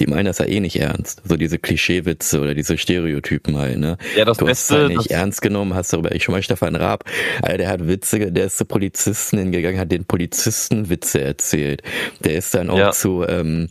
[0.00, 1.22] die meinen das ja eh nicht ernst.
[1.24, 3.98] So diese Klischeewitze oder diese Stereotypen halt, ne?
[4.16, 6.76] Ja, das du Beste, hast halt nicht ernst genommen, hast darüber ich schon mal Stefan
[6.76, 7.04] Raab,
[7.42, 11.82] Alter, der hat Witze, der ist zu Polizisten hingegangen, hat den Polizisten Witze erzählt.
[12.24, 12.90] Der ist dann auch ja.
[12.90, 13.68] zu, ähm,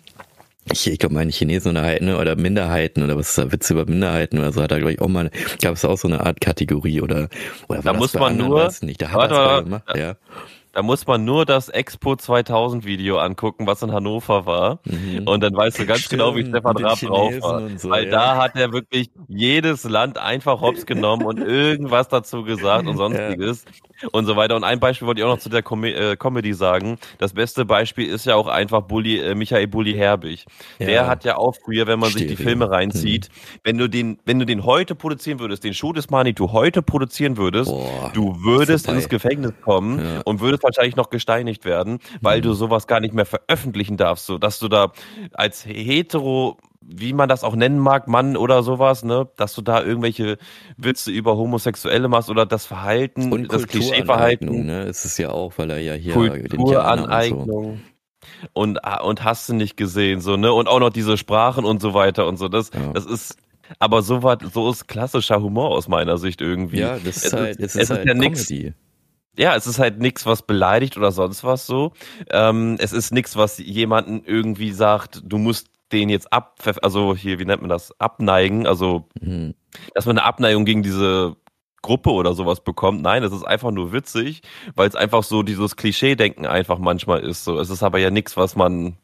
[0.71, 3.86] ich, ich glaube, meine Chinesen oder, ne, oder Minderheiten oder was ist da, Witze über
[3.86, 6.41] Minderheiten oder so, hat da, glaube ich, auch mal, gab es auch so eine Art
[6.41, 7.30] Kategorie oder,
[7.67, 10.15] oder da muss man anderen, nur, nicht, da hat er gemacht, ja.
[10.77, 14.79] Da muss man nur das Expo 2000 Video angucken, was in Hannover war.
[14.85, 15.27] Mhm.
[15.27, 17.67] Und dann weißt du ganz Stimmt, genau, wie Stefan Raab drauf war.
[17.77, 18.11] So, Weil ja.
[18.11, 23.65] da hat er wirklich jedes Land einfach hops genommen und irgendwas dazu gesagt und sonstiges.
[23.65, 23.71] Ja
[24.11, 24.55] und so weiter.
[24.55, 26.97] Und ein Beispiel wollte ich auch noch zu der Com äh, Comedy sagen.
[27.17, 30.45] Das beste Beispiel ist ja auch einfach Bully, äh, Michael Bulli Herbig.
[30.79, 30.85] Ja.
[30.85, 32.27] Der hat ja auch früher, wenn man Stereo.
[32.27, 33.59] sich die Filme reinzieht, mhm.
[33.63, 37.37] wenn du den, wenn du den heute produzieren würdest, den Show des Manitou heute produzieren
[37.37, 42.43] würdest, Boah, du würdest ins Gefängnis kommen und würdest wahrscheinlich noch gesteinigt werden, weil mhm.
[42.43, 44.91] du sowas gar nicht mehr veröffentlichen darfst, so dass du da
[45.34, 46.58] als hetero
[46.89, 50.38] wie man das auch nennen mag, Mann oder sowas, ne, dass du da irgendwelche
[50.77, 54.65] Witze über Homosexuelle machst oder das Verhalten, und das Klischeeverhalten.
[54.65, 57.82] Ne, ist es ja auch, weil er ja hier Kulturaneignung.
[58.53, 61.82] Und, ah, und, hast du nicht gesehen, so, ne, und auch noch diese Sprachen und
[61.82, 62.93] so weiter und so, das, ja.
[62.93, 63.38] das ist,
[63.80, 66.80] aber so war, so ist klassischer Humor aus meiner Sicht irgendwie.
[66.80, 68.51] Ja, das ist es halt, ist, es ist halt ja nichts.
[69.38, 71.93] Ja, es ist halt nichts, was beleidigt oder sonst was so.
[72.32, 77.39] Ähm, es ist nichts, was jemanden irgendwie sagt, du musst den jetzt ab, also hier,
[77.39, 79.54] wie nennt man das, abneigen, also mhm.
[79.93, 81.38] dass man eine Abneigung gegen diese
[81.82, 83.02] Gruppe oder sowas bekommt.
[83.02, 84.41] Nein, es ist einfach nur witzig,
[84.76, 87.45] weil es einfach so dieses Klischee-Denken einfach manchmal ist.
[87.45, 88.97] So, es ist aber ja nichts, was man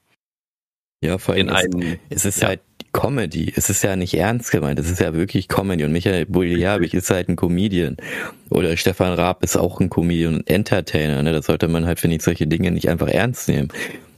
[1.01, 2.49] ja, vor allem in einen, es ist ja.
[2.49, 2.61] halt
[2.93, 3.51] Comedy.
[3.55, 4.79] Es ist ja nicht ernst gemeint.
[4.79, 5.83] Es ist ja wirklich Comedy.
[5.83, 7.97] Und Michael Buljabich ist halt ein Comedian.
[8.49, 11.21] Oder Stefan Raab ist auch ein Comedian und Entertainer.
[11.23, 11.33] Ne?
[11.33, 13.69] Da sollte man halt, finde ich, solche Dinge nicht einfach ernst nehmen.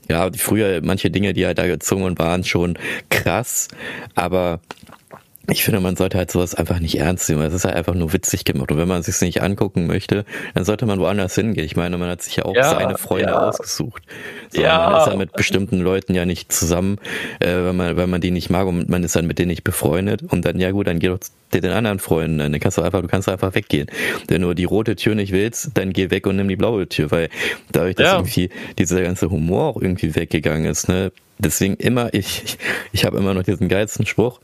[0.08, 2.78] Ja, früher manche Dinge, die halt da gezwungen waren, schon
[3.10, 3.68] krass.
[4.14, 4.60] Aber
[5.48, 7.42] ich finde, man sollte halt sowas einfach nicht ernst nehmen.
[7.42, 8.70] Es ist halt einfach nur witzig gemacht.
[8.72, 11.64] Und wenn man es sich nicht angucken möchte, dann sollte man woanders hingehen.
[11.64, 13.48] Ich meine, man hat sich ja auch ja, seine Freunde ja.
[13.48, 14.02] ausgesucht.
[14.50, 14.90] So, ja.
[14.90, 16.98] Man ist ja mit bestimmten Leuten ja nicht zusammen,
[17.40, 19.64] äh, wenn man, wenn man die nicht mag und man ist dann mit denen nicht
[19.64, 20.22] befreundet.
[20.22, 22.38] Und dann, ja gut, dann geh doch zu den anderen Freunden.
[22.38, 23.88] Dann kannst du einfach, du kannst einfach weggehen.
[24.28, 27.10] Wenn du die rote Tür nicht willst, dann geh weg und nimm die blaue Tür,
[27.10, 27.28] weil
[27.70, 28.14] dadurch, dass ja.
[28.16, 32.58] irgendwie dieser ganze Humor auch irgendwie weggegangen ist, ne, Deswegen immer, ich, ich,
[32.92, 34.40] ich habe immer noch diesen geilsten Spruch.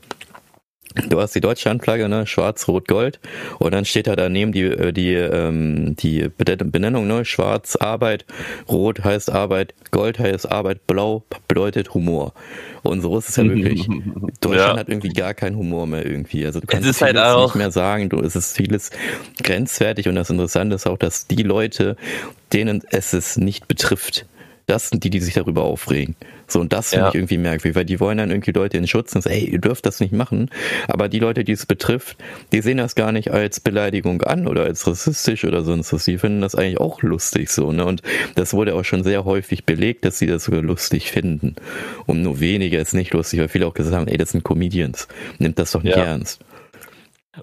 [1.09, 3.19] Du hast die Deutschlandflagge, ne, schwarz, rot, gold,
[3.59, 8.25] und dann steht da daneben die äh, die ähm, die Benennung, ne, schwarz Arbeit,
[8.69, 12.33] rot heißt Arbeit, gold heißt Arbeit, blau bedeutet Humor.
[12.83, 13.87] Und so ist es ja wirklich.
[14.41, 14.77] Deutschland ja.
[14.77, 16.45] hat irgendwie gar keinen Humor mehr irgendwie.
[16.45, 18.09] Also du kannst es halt auch nicht mehr sagen.
[18.09, 18.91] Du, es ist vieles
[19.41, 21.95] grenzwertig und das Interessante ist auch, dass die Leute,
[22.51, 24.25] denen es es nicht betrifft,
[24.65, 26.15] das sind die, die sich darüber aufregen.
[26.47, 27.09] So, und das finde ja.
[27.09, 29.59] ich irgendwie merkwürdig, weil die wollen dann irgendwie Leute in Schutz und sagen, ey, ihr
[29.59, 30.49] dürft das nicht machen.
[30.87, 32.17] Aber die Leute, die es betrifft,
[32.51, 36.05] die sehen das gar nicht als Beleidigung an oder als rassistisch oder sonst was.
[36.05, 37.85] Die finden das eigentlich auch lustig so, ne?
[37.85, 38.01] Und
[38.35, 41.55] das wurde auch schon sehr häufig belegt, dass sie das sogar lustig finden.
[42.05, 45.07] Und nur wenige ist nicht lustig, weil viele auch gesagt haben, ey, das sind Comedians.
[45.39, 46.03] Nimmt das doch nicht ja.
[46.03, 46.41] ernst.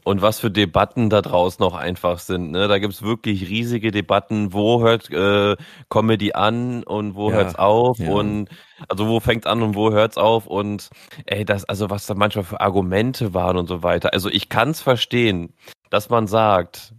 [0.05, 2.53] Und was für Debatten da draußen auch einfach sind.
[2.53, 2.69] Ne?
[2.69, 5.57] Da gibt's wirklich riesige Debatten, wo hört äh,
[5.89, 8.11] Comedy an und wo ja, hört's auf ja.
[8.11, 8.49] und
[8.89, 10.91] also wo fängt's an und wo hört's auf und
[11.27, 14.13] ey, das, also was da manchmal für Argumente waren und so weiter.
[14.13, 15.55] Also ich kann's verstehen,
[15.91, 16.95] dass man sagt,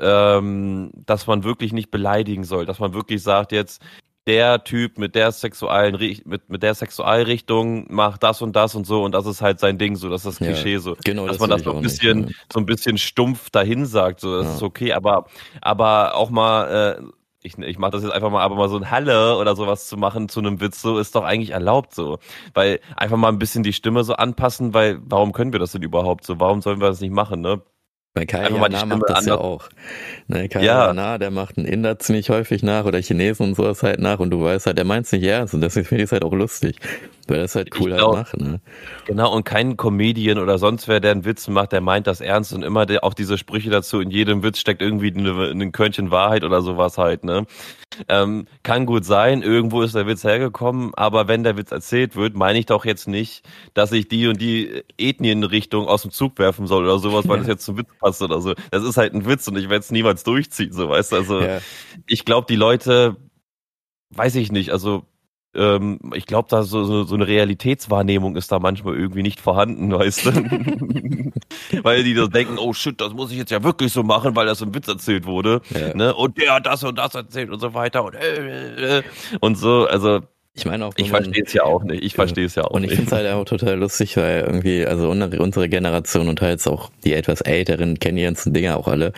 [0.00, 3.82] ähm, dass man wirklich nicht beleidigen soll, dass man wirklich sagt jetzt,
[4.26, 9.04] der Typ mit der sexuellen mit mit der Sexualrichtung macht das und das und so
[9.04, 11.38] und das ist halt sein Ding so, das ist das Klischee ja, so, genau, dass
[11.38, 12.44] das man das so ein bisschen nicht, ja.
[12.52, 14.54] so ein bisschen stumpf dahin sagt, so das ja.
[14.54, 15.26] ist okay, aber
[15.60, 17.02] aber auch mal äh,
[17.46, 19.96] ich, ich mache das jetzt einfach mal, aber mal so ein Halle oder sowas zu
[19.96, 22.18] machen zu einem Witz, so ist doch eigentlich erlaubt so.
[22.54, 25.82] Weil einfach mal ein bisschen die Stimme so anpassen, weil warum können wir das denn
[25.82, 26.40] überhaupt so?
[26.40, 27.62] Warum sollen wir das nicht machen, ne?
[28.16, 29.68] Bei Kai Jana macht das ja auch.
[30.26, 30.86] Ne, Kai ja.
[30.86, 34.30] Jana, der macht einen Inder ziemlich häufig nach oder Chinesen und sowas halt nach und
[34.30, 36.32] du weißt halt, der meint es nicht ernst und deswegen finde ich es halt auch
[36.32, 36.78] lustig.
[37.28, 38.60] Weil das halt cool halt macht, ne?
[39.04, 42.54] Genau, und kein Comedian oder sonst wer, der einen Witz macht, der meint das ernst
[42.54, 46.42] und immer der, auch diese Sprüche dazu, in jedem Witz steckt irgendwie ein Körnchen Wahrheit
[46.44, 47.44] oder sowas halt, ne?
[48.08, 52.34] Ähm, kann gut sein, irgendwo ist der Witz hergekommen, aber wenn der Witz erzählt wird,
[52.34, 53.42] meine ich doch jetzt nicht,
[53.74, 57.42] dass ich die und die Ethnienrichtung aus dem Zug werfen soll oder sowas, weil ja.
[57.42, 58.54] das jetzt zum Witz passt oder so.
[58.70, 61.16] Das ist halt ein Witz und ich werde es niemals durchziehen, so weißt du.
[61.16, 61.58] Also ja.
[62.06, 63.16] ich glaube, die Leute,
[64.10, 65.04] weiß ich nicht, also
[65.56, 69.92] ähm, ich glaube, da so, so, so eine Realitätswahrnehmung ist da manchmal irgendwie nicht vorhanden,
[69.98, 70.30] weißt du?
[71.82, 74.46] weil die das denken, oh shit, das muss ich jetzt ja wirklich so machen, weil
[74.46, 75.62] das im Witz erzählt wurde.
[75.70, 75.94] Ja.
[75.94, 76.14] Ne?
[76.14, 79.02] Und der hat das und das erzählt und so weiter und, äh, äh,
[79.40, 80.20] und so, also
[80.56, 82.02] ich meine auch, ich verstehe es ja auch nicht.
[82.02, 82.90] Ich verstehe es ja auch und nicht.
[82.90, 86.66] Und ich finde es halt auch total lustig, weil irgendwie, also unsere Generation und halt
[86.66, 89.12] auch die etwas älteren kennen die ganzen Dinge auch alle.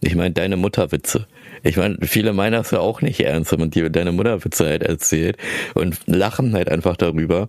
[0.00, 1.26] Ich meine, deine Mutterwitze.
[1.62, 4.82] Ich meine, viele meinen das ja auch nicht ernst, wenn man dir deine Mutterwitze halt
[4.82, 5.36] erzählt
[5.74, 7.48] und lachen halt einfach darüber,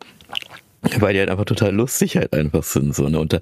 [0.99, 2.93] weil die halt einfach total lustig halt einfach sind.
[2.93, 3.19] So, ne?
[3.19, 3.39] Und da,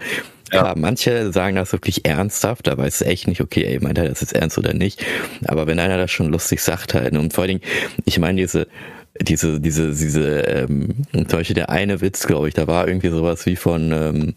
[0.52, 0.74] ja.
[0.78, 4.34] manche sagen das wirklich ernsthaft, da weiß echt nicht, okay, ey, meint er das jetzt
[4.34, 5.04] ernst oder nicht.
[5.48, 7.20] Aber wenn einer das schon lustig sagt halt, ne?
[7.20, 7.72] und vor allen Dingen,
[8.06, 8.68] ich meine, diese,
[9.22, 13.46] diese, diese, diese, ähm, zum Beispiel der eine Witz, glaube ich, da war irgendwie sowas
[13.46, 14.34] wie von, ähm,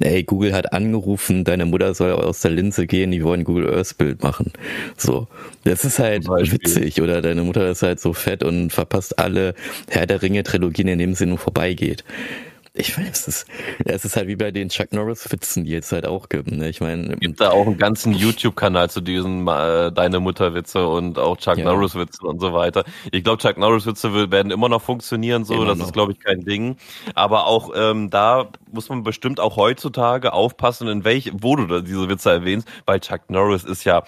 [0.00, 3.98] Ey, Google hat angerufen, deine Mutter soll aus der Linse gehen, die wollen Google Earth
[3.98, 4.52] Bild machen.
[4.96, 5.28] So.
[5.64, 7.02] Das ist halt witzig.
[7.02, 9.54] Oder deine Mutter ist halt so fett und verpasst alle
[9.90, 12.04] Herr der Ringe Trilogien, indem sie nur vorbeigeht
[12.74, 13.46] ich weiß es ist,
[13.84, 16.50] es ist halt wie bei den Chuck Norris-Witzen, die jetzt halt auch gibt.
[16.50, 16.70] Ne?
[16.70, 21.36] Ich meine, gibt da auch einen ganzen YouTube-Kanal zu diesen äh, Deine Mutter-Witze und auch
[21.36, 21.64] Chuck ja.
[21.64, 22.84] Norris-Witze und so weiter.
[23.10, 25.86] Ich glaube, Chuck Norris-Witze werden immer noch funktionieren, so, immer das noch.
[25.86, 26.76] ist, glaube ich, kein Ding.
[27.14, 31.80] Aber auch ähm, da muss man bestimmt auch heutzutage aufpassen, in welch, wo du da
[31.80, 34.02] diese Witze erwähnst, weil Chuck Norris ist ja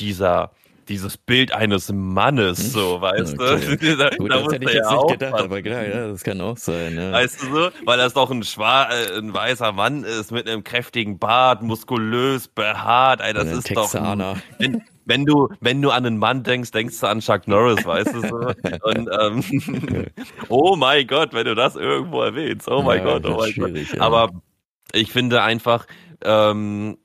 [0.00, 0.50] dieser
[0.88, 2.70] dieses Bild eines Mannes, hm?
[2.70, 3.76] so, weißt okay.
[3.76, 3.96] du?
[3.96, 6.56] da, Gut, da das hätte ich jetzt nicht gedacht, aber klar, ja, das kann auch
[6.56, 6.96] sein.
[6.96, 7.12] Ja.
[7.12, 7.70] Weißt du so?
[7.84, 12.48] Weil das doch ein schwar äh, ein weißer Mann ist mit einem kräftigen Bart, muskulös,
[12.48, 14.34] behaart, ey, das ist Texaner.
[14.34, 17.84] doch ein, wenn du, wenn du an einen Mann denkst, denkst du an Chuck Norris,
[17.84, 18.36] weißt du so.
[18.82, 20.06] Und ähm,
[20.50, 24.00] oh mein Gott, wenn du das irgendwo erwähnst, oh mein ja, Gott, oh mein Gott.
[24.00, 24.30] Aber
[24.92, 25.86] ich finde einfach,
[26.22, 26.98] ähm,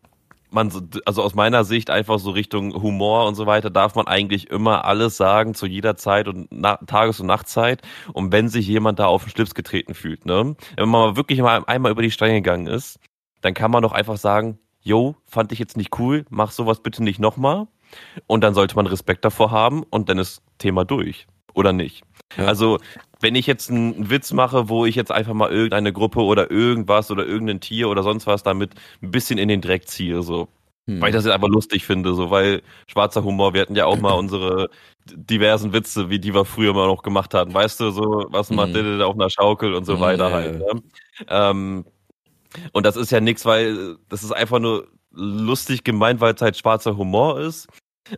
[0.53, 0.71] man,
[1.05, 4.85] also aus meiner Sicht einfach so Richtung Humor und so weiter, darf man eigentlich immer
[4.85, 7.81] alles sagen zu jeder Zeit und Na Tages- und Nachtzeit.
[8.13, 11.39] Und wenn sich jemand da auf den Schlips getreten fühlt, ne, wenn man mal wirklich
[11.41, 12.99] mal einmal über die Stränge gegangen ist,
[13.41, 17.03] dann kann man doch einfach sagen, yo, fand ich jetzt nicht cool, mach sowas bitte
[17.03, 17.67] nicht nochmal.
[18.27, 21.27] Und dann sollte man Respekt davor haben und dann ist Thema durch.
[21.53, 22.03] Oder nicht?
[22.37, 22.45] Ja.
[22.45, 22.79] Also,
[23.23, 27.09] wenn ich jetzt einen Witz mache, wo ich jetzt einfach mal irgendeine Gruppe oder irgendwas
[27.09, 30.49] oder irgendein Tier oder sonst was damit ein bisschen in den Dreck ziehe, so.
[30.87, 30.99] Hm.
[30.99, 33.97] Weil ich das jetzt einfach lustig finde, so, weil schwarzer Humor, wir hatten ja auch
[33.97, 34.69] mal unsere
[35.05, 38.75] diversen Witze, wie die wir früher mal noch gemacht hatten, weißt du, so, was macht
[38.75, 39.01] hm.
[39.01, 40.59] auf einer Schaukel und so weiter ja, halt.
[40.59, 40.83] Ne?
[41.29, 41.85] Ähm,
[42.73, 46.57] und das ist ja nichts, weil das ist einfach nur lustig gemeint, weil es halt
[46.57, 47.67] schwarzer Humor ist.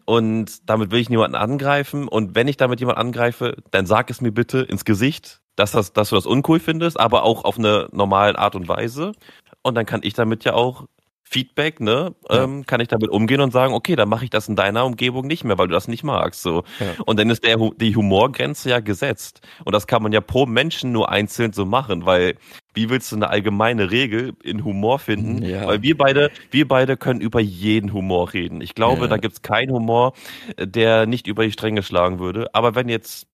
[0.05, 2.07] Und damit will ich niemanden angreifen.
[2.07, 5.93] Und wenn ich damit jemanden angreife, dann sag es mir bitte ins Gesicht, dass, das,
[5.93, 9.13] dass du das uncool findest, aber auch auf eine normale Art und Weise.
[9.61, 10.85] Und dann kann ich damit ja auch
[11.27, 12.43] Feedback, ne, ja.
[12.43, 15.25] ähm, kann ich damit umgehen und sagen, okay, dann mache ich das in deiner Umgebung
[15.25, 16.43] nicht mehr, weil du das nicht magst.
[16.43, 16.63] So.
[16.79, 16.93] Ja.
[17.05, 19.41] Und dann ist der, die Humorgrenze ja gesetzt.
[19.65, 22.35] Und das kann man ja pro Menschen nur einzeln so machen, weil
[22.75, 25.43] wie willst du eine allgemeine Regel in Humor finden?
[25.43, 25.65] Ja.
[25.65, 28.61] Weil wir beide, wir beide können über jeden Humor reden.
[28.61, 30.13] Ich glaube, da gibt's keinen Humor,
[30.59, 32.53] der nicht über die Stränge schlagen würde.
[32.53, 33.27] Aber wenn jetzt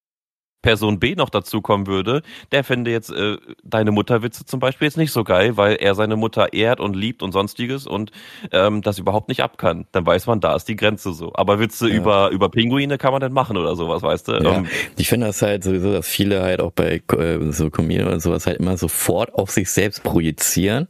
[0.62, 2.21] Person B noch dazukommen würde,
[2.52, 6.15] der fände jetzt äh, deine Mutterwitze zum Beispiel jetzt nicht so geil, weil er seine
[6.15, 8.12] Mutter ehrt und liebt und sonstiges und
[8.52, 9.86] ähm, das überhaupt nicht ab kann.
[9.91, 11.32] Dann weiß man, da ist die Grenze so.
[11.34, 11.95] Aber Witze ja.
[11.95, 14.32] über, über Pinguine kann man dann machen oder sowas, weißt du?
[14.34, 14.58] Ja.
[14.58, 18.19] Ähm, ich finde das halt sowieso, dass viele halt auch bei äh, so Comedian oder
[18.19, 20.88] sowas halt immer sofort auf sich selbst projizieren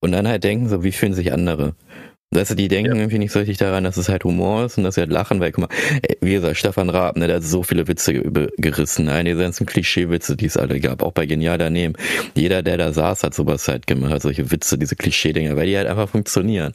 [0.00, 1.74] und dann halt denken, so wie fühlen sich andere.
[2.32, 2.98] Du, die denken ja.
[2.98, 5.38] irgendwie nicht so richtig daran, dass es halt Humor ist und dass sie halt lachen,
[5.38, 8.14] weil, guck mal, ey, wie gesagt, Stefan Raab, ne, der hat so viele Witze
[8.56, 11.92] gerissen, ne, diese ganzen Klischee-Witze, die es alle gab, auch bei Genial daneben.
[12.34, 15.76] Jeder, der da saß, hat sowas halt gemacht, halt solche Witze, diese Klischee-Dinger, weil die
[15.76, 16.72] halt einfach funktionieren.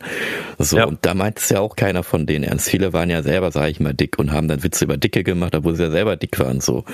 [0.59, 0.85] So, ja.
[0.85, 2.69] und da meint es ja auch keiner von denen ernst.
[2.69, 5.55] Viele waren ja selber, sag ich mal, dick und haben dann Witze über Dicke gemacht,
[5.55, 6.85] obwohl sie ja selber dick waren, so.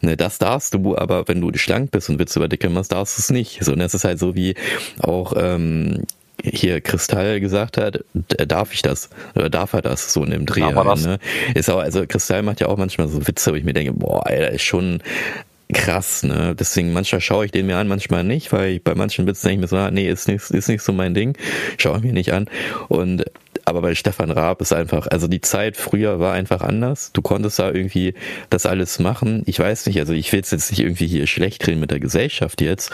[0.00, 3.18] Ne, das darfst du, aber wenn du schlank bist und Witze über Dicke machst, darfst
[3.18, 3.64] du es nicht.
[3.64, 4.54] So, und das ist halt so wie
[5.00, 6.04] auch, ähm,
[6.42, 9.10] hier Kristall gesagt hat, darf ich das?
[9.34, 10.62] Oder darf er das so in dem Dreh?
[10.62, 11.18] Halt, ne?
[11.54, 14.28] Ist auch, also Kristall macht ja auch manchmal so Witze, wo ich mir denke, boah,
[14.28, 15.02] ey, das ist schon
[15.72, 16.54] krass, ne?
[16.58, 19.64] Deswegen manchmal schaue ich den mir an, manchmal nicht, weil ich bei manchen Witzen denke
[19.64, 21.36] ich mir so, ah, nee, ist nicht, ist nicht so mein Ding,
[21.78, 22.46] schaue ich mir nicht an.
[22.88, 23.24] Und
[23.66, 27.10] aber bei Stefan Raab ist einfach, also die Zeit früher war einfach anders.
[27.12, 28.14] Du konntest da irgendwie
[28.48, 29.42] das alles machen.
[29.46, 31.98] Ich weiß nicht, also ich will es jetzt nicht irgendwie hier schlecht reden mit der
[31.98, 32.92] Gesellschaft jetzt.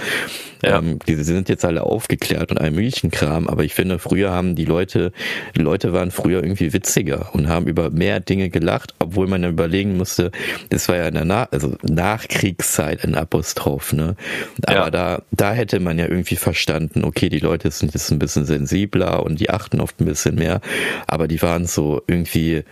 [0.64, 0.78] Ja.
[0.78, 4.54] Ähm, die sind jetzt alle aufgeklärt und ein möglichen Kram, aber ich finde, früher haben
[4.54, 5.12] die Leute,
[5.54, 9.52] die Leute waren früher irgendwie witziger und haben über mehr Dinge gelacht, obwohl man dann
[9.52, 10.30] überlegen musste,
[10.70, 14.16] das war ja in der Nach also Nachkriegszeit ein Apostroph, ne?
[14.64, 14.90] Aber ja.
[14.90, 19.22] da, da hätte man ja irgendwie verstanden, okay, die Leute sind jetzt ein bisschen sensibler
[19.22, 20.61] und die achten oft ein bisschen mehr
[21.06, 22.64] aber die waren so irgendwie,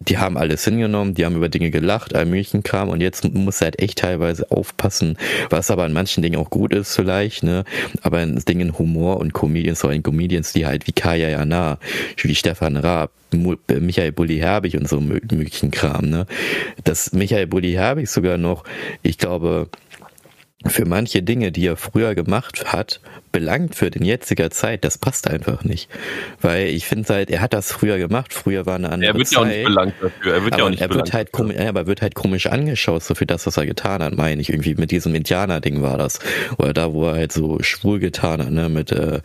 [0.00, 2.88] die haben alles hingenommen, die haben über Dinge gelacht, all möglichen Kram.
[2.88, 5.16] Und jetzt muss halt echt teilweise aufpassen,
[5.50, 7.64] was aber an manchen Dingen auch gut ist vielleicht, ne,
[8.02, 11.78] aber in Dingen Humor und Comedians, vor allem Comedians, die halt wie Kaya Jana,
[12.16, 16.26] wie Stefan Raab, Michael Bulli Herbig und so möglichen Kram, ne,
[16.84, 18.64] dass Michael Bulli Herbig sogar noch,
[19.02, 19.68] ich glaube,
[20.66, 23.00] für manche Dinge, die er früher gemacht hat,
[23.32, 25.88] belangt für den jetziger Zeit, das passt einfach nicht.
[26.40, 29.14] Weil ich finde halt, er hat das früher gemacht, früher war eine andere Zeit.
[29.14, 30.34] Er wird Zeit, ja auch nicht belangt dafür.
[30.34, 33.02] Er wird ja auch nicht er wird halt komisch, ja, aber wird halt komisch angeschaut,
[33.02, 34.50] so für das, was er getan hat, meine ich.
[34.50, 36.20] Irgendwie mit diesem Indianer-Ding war das.
[36.58, 39.20] Oder da, wo er halt so schwul getan hat, ne, mit, äh,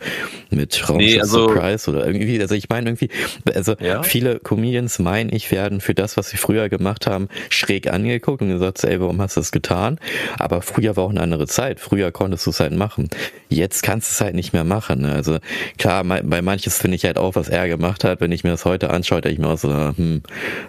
[0.50, 3.10] mit Raumschiff nee, also, Surprise oder irgendwie, also ich meine irgendwie,
[3.54, 4.02] also ja?
[4.02, 8.48] viele Comedians, meine ich, werden für das, was sie früher gemacht haben, schräg angeguckt und
[8.48, 9.98] gesagt, ey, warum hast du das getan?
[10.38, 11.80] Aber früher war auch eine andere Zeit.
[11.80, 13.08] Früher konntest du es halt machen.
[13.48, 15.02] Jetzt kann kannst es halt nicht mehr machen.
[15.02, 15.12] Ne?
[15.12, 15.38] Also
[15.76, 18.64] klar, bei manches finde ich halt auch, was er gemacht hat, wenn ich mir das
[18.64, 20.22] heute anschaue, denke ich mir auch so, hm,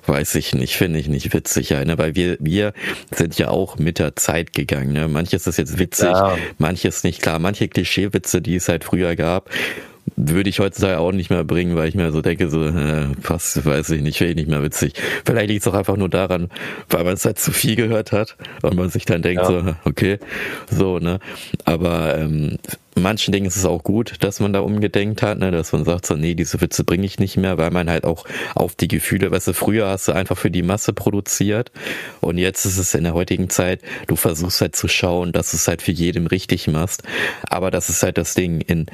[0.07, 1.97] weiß ich nicht, finde ich nicht witzig, ne?
[1.97, 2.73] weil wir, wir
[3.11, 4.91] sind ja auch mit der Zeit gegangen.
[4.91, 5.07] Ne?
[5.07, 6.35] Manches ist jetzt witzig, ja.
[6.57, 7.21] manches nicht.
[7.21, 9.49] Klar, manche Klischeewitze, die es halt früher gab,
[10.29, 13.65] würde ich heutzutage auch nicht mehr bringen, weil ich mir so denke, so, äh, passt,
[13.65, 14.93] weiß ich nicht, finde ich nicht mehr witzig.
[15.25, 16.49] Vielleicht liegt es auch einfach nur daran,
[16.89, 19.47] weil man es halt zu viel gehört hat und man sich dann denkt, ja.
[19.47, 20.19] so, okay,
[20.69, 21.19] so, ne.
[21.65, 22.57] Aber ähm,
[22.95, 26.05] manchen Dingen ist es auch gut, dass man da umgedenkt hat, ne, dass man sagt
[26.05, 29.31] so, nee, diese Witze bringe ich nicht mehr, weil man halt auch auf die Gefühle,
[29.31, 31.71] weißt du, früher hast du einfach für die Masse produziert
[32.19, 35.57] und jetzt ist es in der heutigen Zeit, du versuchst halt zu schauen, dass du
[35.57, 37.03] es halt für jedem richtig machst,
[37.43, 38.87] aber das ist halt das Ding, in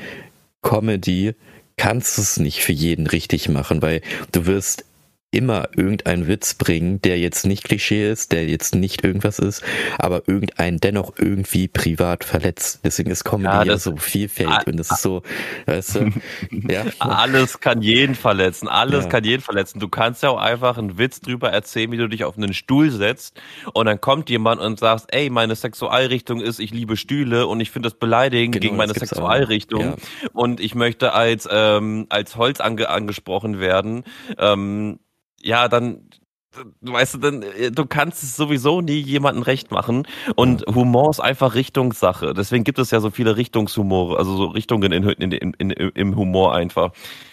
[0.68, 1.34] Comedy
[1.78, 4.02] kannst du es nicht für jeden richtig machen, weil
[4.34, 4.84] du wirst
[5.32, 9.62] immer irgendeinen Witz bringen, der jetzt nicht Klischee ist, der jetzt nicht irgendwas ist,
[10.00, 12.80] aber irgendeinen dennoch irgendwie privat verletzt.
[12.86, 15.24] Deswegen ist Comedy ja, ja so vielfältig und das ist so,
[15.66, 16.12] weißt du,
[16.72, 16.86] ja.
[17.00, 19.10] Alles kann jeden verletzen, alles ja.
[19.10, 19.80] kann jeden verletzen.
[19.82, 22.90] Du kannst ja auch einfach einen Witz drüber erzählen, wie du dich auf einen Stuhl
[22.90, 23.40] setzt
[23.74, 27.70] und dann kommt jemand und sagst, ey, meine Sexualrichtung ist, ich liebe Stühle und ich
[27.72, 29.96] finde das beleidigend genau, gegen meine Sexualrichtung ja.
[30.32, 34.06] und ich möchte als ähm, als Holz ange angesprochen werden.
[34.38, 35.00] Ähm,
[35.42, 36.10] ja, dann
[36.82, 40.08] weißt du, dann, äh, du kannst es sowieso nie jemandem recht machen.
[40.36, 42.34] Und Humor ist einfach Richtungssache.
[42.34, 46.56] Deswegen gibt es ja so viele Richtungshumore, also so Richtungen in, in, in, im Humor
[46.56, 46.92] einfach.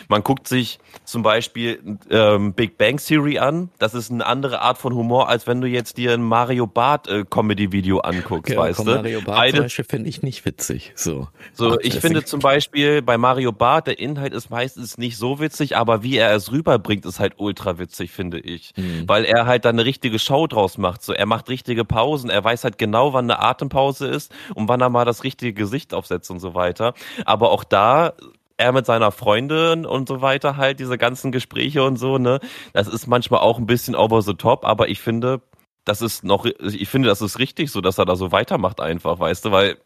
[0.09, 3.71] Man guckt sich zum Beispiel ähm, Big Bang Theory an.
[3.79, 7.09] Das ist eine andere Art von Humor, als wenn du jetzt dir ein Mario Bart
[7.09, 8.95] äh, Comedy-Video anguckst, ja, weißt komm, du?
[8.97, 10.93] Mario Bart Beide, zum Beispiel finde ich nicht witzig.
[10.95, 15.41] So, so ich finde zum Beispiel bei Mario Bart, der Inhalt ist meistens nicht so
[15.41, 18.73] witzig, aber wie er es rüberbringt, ist halt ultra witzig, finde ich.
[18.77, 19.05] Mhm.
[19.07, 21.03] Weil er halt da eine richtige Show draus macht.
[21.03, 24.81] So, er macht richtige Pausen, er weiß halt genau, wann eine Atempause ist und wann
[24.81, 26.95] er mal das richtige Gesicht aufsetzt und so weiter.
[27.25, 28.15] Aber auch da
[28.57, 32.41] er mit seiner Freundin und so weiter halt, diese ganzen Gespräche und so, ne?
[32.73, 35.43] Das ist manchmal auch ein bisschen over the top, aber ich finde,
[35.85, 39.19] das ist noch, ich finde, das ist richtig so, dass er da so weitermacht einfach,
[39.19, 39.79] weißt du, weil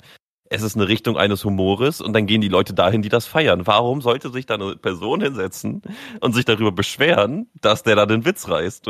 [0.51, 3.67] es ist eine Richtung eines Humores und dann gehen die Leute dahin, die das feiern.
[3.67, 5.83] Warum sollte sich da eine Person hinsetzen
[6.21, 8.87] und sich darüber beschweren, dass der da den Witz reißt?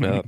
[0.00, 0.22] Ja.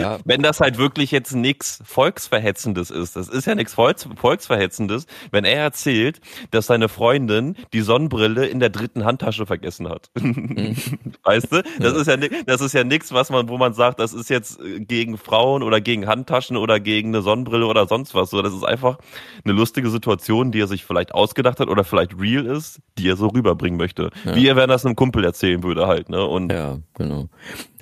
[0.00, 0.18] Ja.
[0.24, 5.44] Wenn das halt wirklich jetzt nichts Volksverhetzendes ist, das ist ja nichts Volks Volksverhetzendes, wenn
[5.44, 6.20] er erzählt,
[6.50, 10.10] dass seine Freundin die Sonnenbrille in der dritten Handtasche vergessen hat.
[10.18, 10.76] Mhm.
[11.24, 11.62] Weißt du?
[11.78, 14.60] Das ist ja das ist ja nichts, was man, wo man sagt, das ist jetzt
[14.62, 18.30] gegen Frauen oder gegen Handtaschen oder gegen eine Sonnenbrille oder sonst was.
[18.30, 18.98] So, das ist einfach
[19.44, 23.16] eine lustige Situation, die er sich vielleicht ausgedacht hat oder vielleicht real ist, die er
[23.16, 24.10] so rüberbringen möchte.
[24.24, 24.34] Ja.
[24.34, 26.24] Wie er wenn das einem Kumpel erzählen würde halt, ne?
[26.26, 27.28] Und ja, genau.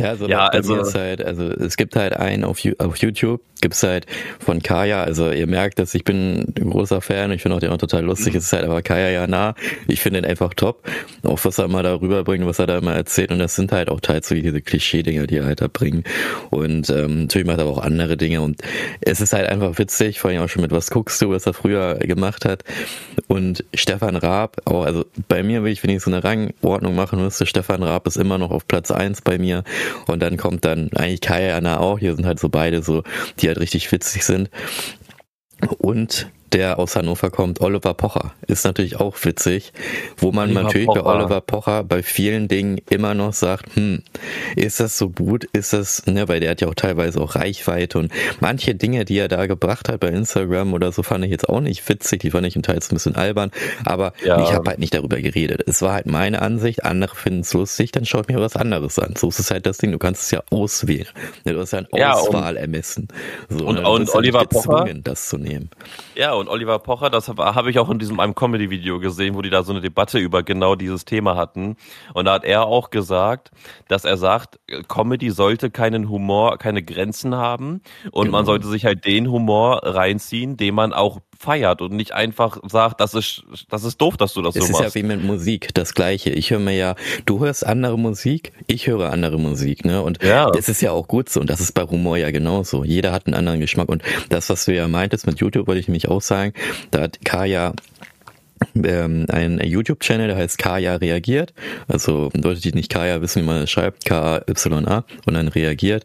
[0.00, 4.06] Ja, also, ja, also halt, also es gibt halt einen auf, auf YouTube, gibt's halt
[4.38, 7.70] von Kaya, also ihr merkt, dass ich bin ein großer Fan, ich finde auch den
[7.70, 9.54] auch total lustig, es ist halt aber Kaya ja nah,
[9.86, 10.82] ich finde ihn einfach top,
[11.22, 13.30] auch was er immer darüber bringt, was er da immer erzählt.
[13.30, 16.06] Und das sind halt auch teils so diese Klischee-Dinger, die er halt da bringt.
[16.50, 18.40] Und ähm, natürlich macht er aber auch andere Dinge.
[18.40, 18.60] Und
[19.00, 21.54] es ist halt einfach witzig, vor allem auch schon mit was guckst du, was er
[21.54, 22.64] früher gemacht hat.
[23.28, 27.22] Und Stefan Raab, auch, also bei mir will ich, wenn ich so eine Rangordnung machen.
[27.22, 29.64] Müsste, Stefan Raab ist immer noch auf Platz eins bei mir
[30.06, 31.98] und dann kommt dann eigentlich Kaya Anna auch.
[31.98, 33.02] Hier sind halt so beide so,
[33.38, 34.50] die halt richtig witzig sind.
[35.78, 39.72] Und der aus Hannover kommt, Oliver Pocher, ist natürlich auch witzig,
[40.16, 41.02] wo man Oliver natürlich Pocher.
[41.02, 44.02] bei Oliver Pocher bei vielen Dingen immer noch sagt, hm,
[44.56, 47.98] ist das so gut, ist das, ne, weil der hat ja auch teilweise auch Reichweite
[47.98, 51.48] und manche Dinge, die er da gebracht hat bei Instagram oder so, fand ich jetzt
[51.48, 53.50] auch nicht witzig, die fand ich in Teils ein bisschen albern,
[53.84, 54.42] aber ja.
[54.42, 55.62] ich habe halt nicht darüber geredet.
[55.66, 59.14] Es war halt meine Ansicht, andere finden es lustig, dann schaut mir was anderes an.
[59.16, 61.08] So ist es halt das Ding, du kannst es ja auswählen.
[61.44, 63.08] Du hast ja ein Auswahlermessen.
[63.48, 65.70] So, und, und, und Oliver Pocher, das zu nehmen.
[66.14, 69.42] Ja, und Oliver Pocher, das habe hab ich auch in diesem einem Comedy-Video gesehen, wo
[69.42, 71.76] die da so eine Debatte über genau dieses Thema hatten.
[72.14, 73.50] Und da hat er auch gesagt,
[73.88, 78.38] dass er sagt, Comedy sollte keinen Humor, keine Grenzen haben und genau.
[78.38, 83.00] man sollte sich halt den Humor reinziehen, den man auch feiert und nicht einfach sagt,
[83.00, 84.82] das ist, das ist doof, dass du das es so machst.
[84.82, 86.28] Es ist ja wie mit Musik das Gleiche.
[86.28, 90.02] Ich höre mir ja, du hörst andere Musik, ich höre andere Musik, ne?
[90.02, 90.50] Und ja.
[90.50, 92.84] das ist ja auch gut so und das ist bei Humor ja genauso.
[92.84, 95.88] Jeder hat einen anderen Geschmack und das, was du ja meintest mit YouTube, wollte ich
[95.88, 96.52] nämlich auch sagen,
[96.90, 97.72] da hat Kaya
[98.74, 101.54] ähm, ein YouTube-Channel, der heißt Kaya reagiert.
[101.88, 106.04] Also Leute, die nicht Kaya wissen, wie man das schreibt, K-Y-A und dann reagiert.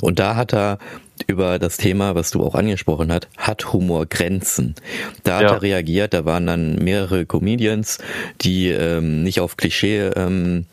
[0.00, 0.78] Und da hat er
[1.26, 4.74] über das Thema, was du auch angesprochen hast, hat Humor Grenzen.
[5.22, 5.52] Da hat ja.
[5.54, 7.98] er reagiert, da waren dann mehrere Comedians,
[8.40, 10.66] die ähm, nicht auf Klischee ähm,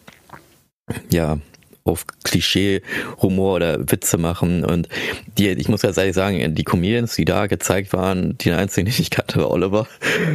[1.09, 1.37] ja,
[1.85, 4.63] auf Klischee-Humor oder Witze machen.
[4.63, 4.87] Und
[5.37, 9.01] die, ich muss ganz ehrlich sagen, die Comedians, die da gezeigt waren, die einzigen, die
[9.01, 9.87] ich kannte, war Oliver.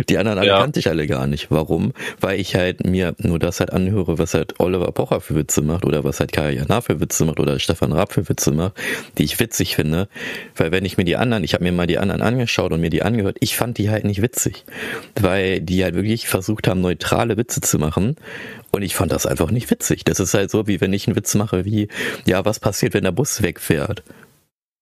[0.09, 0.61] Die anderen ja.
[0.61, 1.51] kannte ich alle gar nicht.
[1.51, 1.93] Warum?
[2.21, 5.85] Weil ich halt mir nur das halt anhöre, was halt Oliver Pocher für Witze macht
[5.85, 8.75] oder was halt Kaya Jana für Witze macht oder Stefan Raab für Witze macht,
[9.17, 10.09] die ich witzig finde.
[10.57, 12.91] Weil wenn ich mir die anderen, ich habe mir mal die anderen angeschaut und mir
[12.91, 14.65] die angehört, ich fand die halt nicht witzig.
[15.19, 18.17] Weil die halt wirklich versucht haben, neutrale Witze zu machen
[18.71, 20.05] und ich fand das einfach nicht witzig.
[20.05, 21.89] Das ist halt so, wie wenn ich einen Witz mache, wie,
[22.27, 24.03] ja, was passiert, wenn der Bus wegfährt?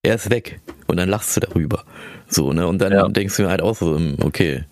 [0.03, 0.61] Er ist weg.
[0.87, 1.84] Und dann lachst du darüber.
[2.28, 2.66] So, ne?
[2.66, 3.09] Und dann ja.
[3.09, 4.64] denkst du mir halt auch so, hm, okay,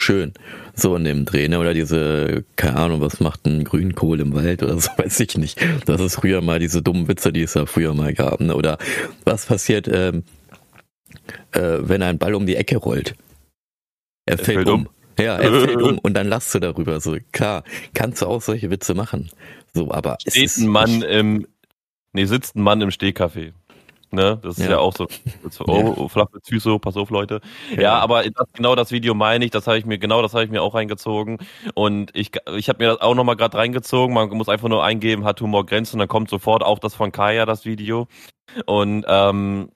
[0.00, 0.32] schön.
[0.74, 1.58] So in dem Dreh, ne?
[1.58, 5.60] Oder diese, keine Ahnung, was macht ein Grünkohl im Wald oder so, weiß ich nicht.
[5.86, 8.54] Das ist früher mal diese dummen Witze, die es ja früher mal gab, ne?
[8.54, 8.78] Oder
[9.24, 10.24] was passiert, ähm,
[11.52, 13.14] äh, wenn ein Ball um die Ecke rollt?
[14.26, 14.86] Er, er fällt, fällt um.
[14.86, 14.88] um.
[15.18, 17.00] Ja, er fällt um und dann lachst du darüber.
[17.00, 19.30] So, klar, kannst du auch solche Witze machen.
[19.74, 21.46] So, aber steht ein Mann im,
[22.12, 23.54] Nee, sitzt ein Mann im Stehkaffee.
[24.10, 24.38] Ne?
[24.42, 25.08] Das ist ja, ja auch so.
[25.66, 27.40] Oh, oh, flache Füße, pass auf, Leute.
[27.74, 30.34] Ja, ja aber das, genau das Video meine ich, das habe ich mir, genau das
[30.34, 31.38] habe ich mir auch reingezogen.
[31.74, 34.14] Und ich, ich habe mir das auch nochmal gerade reingezogen.
[34.14, 37.46] Man muss einfach nur eingeben, hat Humor Grenzen, dann kommt sofort auch das von Kaya,
[37.46, 38.06] das Video.
[38.66, 39.70] Und ähm,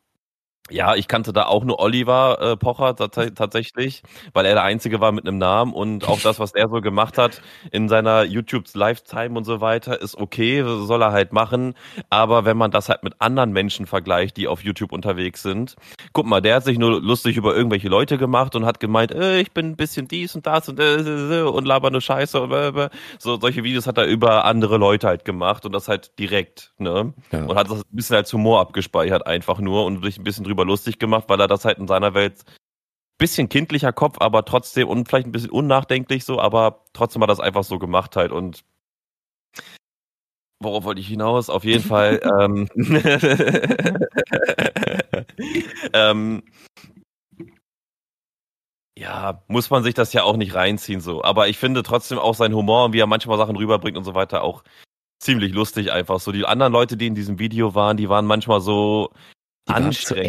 [0.70, 4.02] ja, ich kannte da auch nur Oliver äh, Pocher tatsächlich,
[4.32, 7.18] weil er der Einzige war mit einem Namen und auch das, was er so gemacht
[7.18, 7.40] hat
[7.70, 11.74] in seiner YouTube's Lifetime und so weiter, ist okay, soll er halt machen.
[12.10, 15.76] Aber wenn man das halt mit anderen Menschen vergleicht, die auf YouTube unterwegs sind,
[16.12, 19.40] guck mal, der hat sich nur lustig über irgendwelche Leute gemacht und hat gemeint, äh,
[19.40, 22.88] ich bin ein bisschen dies und das und äh, und laber nur Scheiße und äh,
[23.18, 27.14] so solche Videos hat er über andere Leute halt gemacht und das halt direkt, ne?
[27.30, 27.44] Ja.
[27.44, 30.55] Und hat das ein bisschen als Humor abgespeichert einfach nur und sich ein bisschen drüber
[30.56, 32.44] drüber lustig gemacht, weil er das halt in seiner Welt
[33.18, 37.32] bisschen kindlicher Kopf, aber trotzdem und vielleicht ein bisschen unnachdenklich so, aber trotzdem hat er
[37.32, 38.64] das einfach so gemacht halt und
[40.60, 41.48] worauf wollte ich hinaus?
[41.48, 42.68] Auf jeden Fall ähm,
[45.94, 46.42] ähm,
[48.98, 52.34] ja, muss man sich das ja auch nicht reinziehen so, aber ich finde trotzdem auch
[52.34, 54.62] sein Humor und wie er manchmal Sachen rüberbringt und so weiter auch
[55.18, 56.32] ziemlich lustig einfach so.
[56.32, 59.10] Die anderen Leute, die in diesem Video waren, die waren manchmal so
[59.66, 60.28] anstrengend.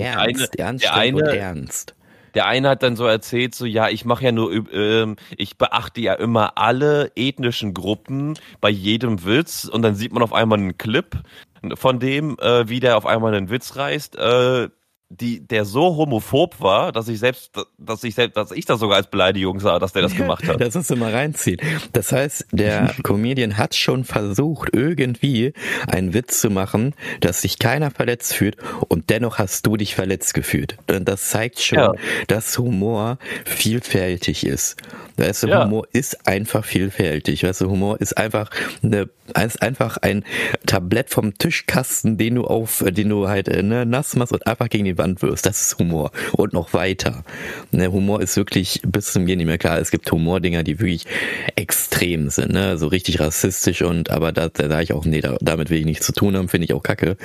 [0.58, 1.96] Ernst, eine, der eine, ernst.
[2.34, 6.02] Der eine hat dann so erzählt, so ja, ich mache ja nur, ähm, ich beachte
[6.02, 10.78] ja immer alle ethnischen Gruppen bei jedem Witz und dann sieht man auf einmal einen
[10.78, 11.18] Clip
[11.74, 14.18] von dem, äh, wie der auf einmal einen Witz reißt.
[14.18, 14.70] Äh,
[15.10, 18.98] die, der so homophob war, dass ich selbst, dass ich selbst, dass ich das sogar
[18.98, 20.60] als Beleidigung sah, dass der das gemacht hat.
[20.60, 21.60] das musst du mal reinziehen.
[21.94, 25.54] Das heißt, der Comedian hat schon versucht, irgendwie
[25.88, 28.58] einen Witz zu machen, dass sich keiner verletzt fühlt
[28.90, 30.78] und dennoch hast du dich verletzt gefühlt.
[30.88, 31.94] Das zeigt schon, ja.
[32.28, 34.76] dass Humor vielfältig ist.
[35.18, 35.66] Weißt du, ja.
[35.66, 37.44] Humor ist einfach vielfältig.
[37.44, 38.52] Weißt du, Humor ist einfach
[38.84, 39.10] eine,
[39.44, 40.24] ist einfach ein
[40.66, 44.70] Tablett vom Tischkasten, den du auf, den du halt äh, ne, nass machst und einfach
[44.70, 45.48] gegen die Wand wirst.
[45.48, 46.12] Das ist Humor.
[46.34, 47.24] Und noch weiter.
[47.72, 49.80] Ne, Humor ist wirklich bis zum Gehen nicht mehr klar.
[49.80, 51.06] Es gibt Humordinger, die wirklich
[51.56, 55.38] extrem sind, ne, so richtig rassistisch und, aber da, da sage ich auch, nee, da,
[55.42, 57.18] damit will ich nichts zu tun haben, finde ich auch kacke.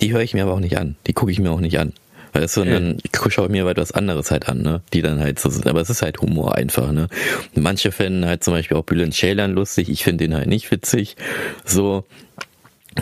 [0.00, 0.96] Die höre ich mir aber auch nicht an.
[1.06, 1.92] Die gucke ich mir auch nicht an.
[2.34, 4.82] Weißt du, und dann schaue ich mir etwas anderes halt an, ne?
[4.92, 5.68] Die dann halt so sind.
[5.68, 7.08] Aber es ist halt Humor einfach, ne?
[7.54, 11.16] Manche finden halt zum Beispiel auch Bülent Ceylan lustig, ich finde den halt nicht witzig.
[11.64, 12.04] So,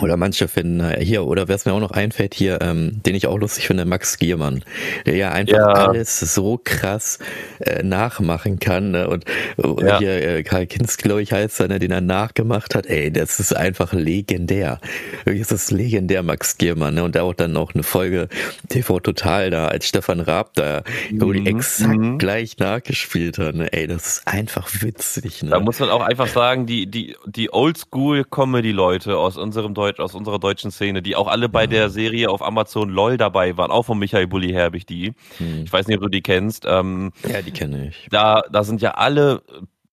[0.01, 3.14] oder manche finden äh, hier, oder wer es mir auch noch einfällt, hier, ähm, den
[3.14, 4.64] ich auch lustig finde, Max Giermann,
[5.07, 5.66] der ja einfach ja.
[5.66, 7.18] alles so krass
[7.61, 8.93] äh, nachmachen kann.
[8.93, 9.09] Ne?
[9.09, 9.24] Und
[9.59, 9.99] äh, ja.
[9.99, 12.86] hier äh, Karl Kinsk, glaube ich, heißt er, ne, den er nachgemacht hat.
[12.86, 14.80] Ey, das ist einfach legendär.
[15.24, 16.95] Wirklich ist das legendär, Max Giermann.
[16.95, 17.05] Ne?
[17.05, 18.28] Und da auch dann noch eine Folge
[18.68, 20.82] TV Total da, als Stefan Raab da,
[21.12, 21.47] wo die mhm.
[21.47, 22.18] exakt mhm.
[22.18, 23.55] gleich nachgespielt hat.
[23.55, 23.72] Ne?
[23.72, 25.43] Ey, das ist einfach witzig.
[25.43, 25.51] Ne?
[25.51, 30.39] Da muss man auch einfach sagen, die, die, die Oldschool-Comedy-Leute aus unserem Deutsch, aus unserer
[30.39, 31.66] deutschen Szene, die auch alle bei ja.
[31.66, 35.12] der Serie auf Amazon LOL dabei waren, auch von Michael Bulli Herbig die.
[35.39, 35.64] Hm.
[35.64, 36.64] Ich weiß nicht, ob du die kennst.
[36.68, 38.09] Ähm, ja, die kenne ich.
[38.11, 39.43] Da, da sind ja alle,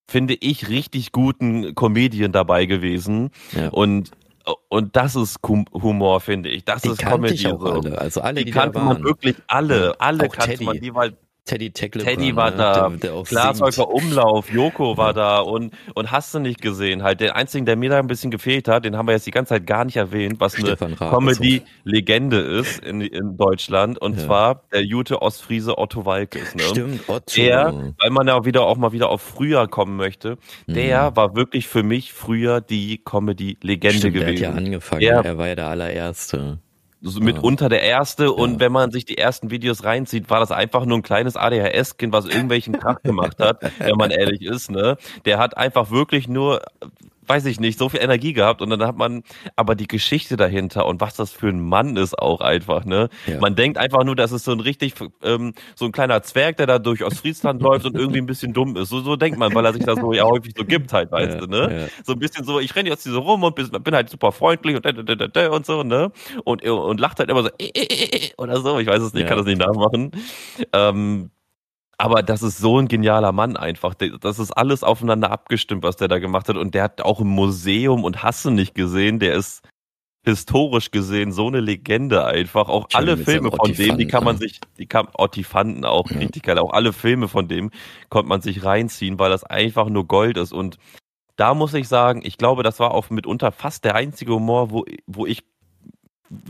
[0.08, 3.32] finde ich, richtig guten Comedien dabei gewesen.
[3.54, 3.70] Ja.
[3.70, 4.12] Und
[4.68, 6.66] und das ist Humor, finde ich.
[6.66, 7.36] Das die ist Comedy.
[7.36, 8.00] Ich auch alle.
[8.00, 10.00] Also alle, die, die kannte man wirklich alle.
[10.00, 10.64] Alle auch kannte Teddy.
[10.64, 11.18] man, die weil
[11.50, 12.58] Teddy Teckle Teddy war, ne?
[12.58, 13.16] da, der,
[13.90, 17.02] Umlauf, Joko war da und, und hast du nicht gesehen.
[17.02, 19.32] Halt, der einzige, der mir da ein bisschen gefehlt hat, den haben wir jetzt die
[19.32, 24.00] ganze Zeit gar nicht erwähnt, was Stefan eine Comedy-Legende ist in, in Deutschland.
[24.00, 24.26] Und ja.
[24.26, 26.54] zwar der Jute Ostfriese Otto Walkes.
[26.54, 26.62] Ne?
[26.62, 27.24] Stimmt, Otto.
[27.36, 30.38] Der, weil man ja wieder auch mal wieder auf früher kommen möchte,
[30.68, 31.16] der mhm.
[31.16, 34.36] war wirklich für mich früher die Comedy-Legende gewesen.
[34.36, 36.60] Der hat ja angefangen, der, er war ja der allererste
[37.02, 38.26] so mitunter der erste.
[38.26, 38.30] Ja.
[38.30, 42.14] Und wenn man sich die ersten Videos reinzieht, war das einfach nur ein kleines ADHS-Kind,
[42.14, 44.70] was irgendwelchen Krach gemacht hat, wenn man ehrlich ist.
[44.70, 44.98] Ne?
[45.26, 46.62] Der hat einfach wirklich nur
[47.30, 49.24] weiß ich nicht, so viel Energie gehabt und dann hat man
[49.56, 53.10] aber die Geschichte dahinter und was das für ein Mann ist auch einfach, ne?
[53.28, 53.40] Ja.
[53.40, 56.66] Man denkt einfach nur, das ist so ein richtig, ähm, so ein kleiner Zwerg, der
[56.66, 58.90] da durch Ostfriesland läuft und irgendwie ein bisschen dumm ist.
[58.90, 61.34] So, so denkt man, weil er sich da so ja häufig so gibt halt, weißt
[61.34, 61.82] ja, du, ne?
[61.82, 61.88] Ja.
[62.04, 64.76] So ein bisschen so, ich renne jetzt hier so rum und bin halt super freundlich
[64.76, 66.12] und, und so, ne?
[66.44, 67.50] Und, und lacht halt immer so,
[68.38, 70.12] oder so, ich weiß es nicht, kann das nicht nachmachen.
[70.74, 71.30] Ähm,
[72.00, 73.94] aber das ist so ein genialer Mann einfach.
[73.94, 76.56] Das ist alles aufeinander abgestimmt, was der da gemacht hat.
[76.56, 79.68] Und der hat auch im Museum und hast du nicht gesehen, der ist
[80.26, 82.70] historisch gesehen so eine Legende einfach.
[82.70, 86.20] Auch alle Filme von dem, die kann man sich, die kann Ottifanten auch ja.
[86.20, 86.58] richtig geil.
[86.58, 87.70] Auch alle Filme von dem
[88.08, 90.54] konnte man sich reinziehen, weil das einfach nur Gold ist.
[90.54, 90.78] Und
[91.36, 94.86] da muss ich sagen, ich glaube, das war auch mitunter fast der einzige Humor, wo,
[95.06, 95.44] wo ich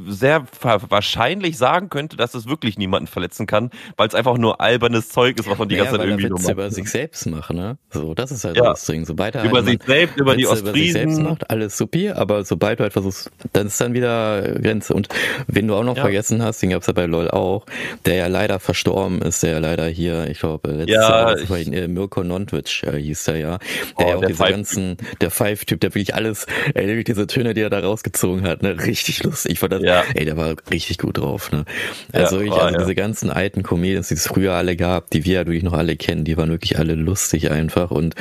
[0.08, 5.10] sehr wahrscheinlich sagen könnte, dass es wirklich niemanden verletzen kann, weil es einfach nur albernes
[5.10, 6.52] Zeug ist, was man die naja, ganze Zeit irgendwie nur macht.
[6.52, 7.78] über sich selbst machen, ne?
[7.90, 8.64] So, das ist halt ja.
[8.64, 9.06] das Ding.
[9.06, 10.70] Sobald er über halt sich selbst, über die Ostfriesen.
[10.70, 14.42] Über sich selbst macht, alles supi, aber sobald du halt versuchst, dann ist dann wieder
[14.60, 14.94] Grenze.
[14.94, 15.08] Und
[15.48, 16.02] wenn du auch noch ja.
[16.02, 17.66] vergessen hast, den gab's ja bei LOL auch,
[18.06, 21.72] der ja leider verstorben ist, der ja leider hier, ich glaube, letztes ja, Jahr, ich,
[21.72, 23.58] äh, Mirko Nontwitsch äh, hieß der ja,
[23.98, 27.62] der oh, ja auch diese ganzen, der Five-Typ, der wirklich alles, ey, diese Töne, die
[27.62, 29.54] er da rausgezogen hat, ne, richtig lustig.
[29.54, 30.04] Ich fand das, ja.
[30.14, 31.66] ey, der war richtig gut drauf, ne.
[32.12, 32.78] Also, ja, ich, also ja.
[32.80, 35.96] diese ganzen alten Comedians, die es früher alle gab, die wir ja wirklich noch alle
[35.96, 38.16] kennen, die waren wirklich alle lustig einfach und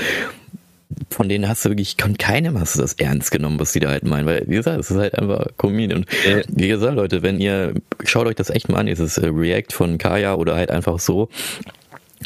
[1.11, 3.91] von denen hast du wirklich, von keinem hast du das ernst genommen, was die da
[3.91, 6.01] halt meinen, weil, wie gesagt, es ist halt einfach Comedian.
[6.01, 6.07] Und
[6.49, 7.75] wie gesagt, Leute, wenn ihr,
[8.05, 11.29] schaut euch das echt mal an, dieses React von Kaya oder halt einfach so,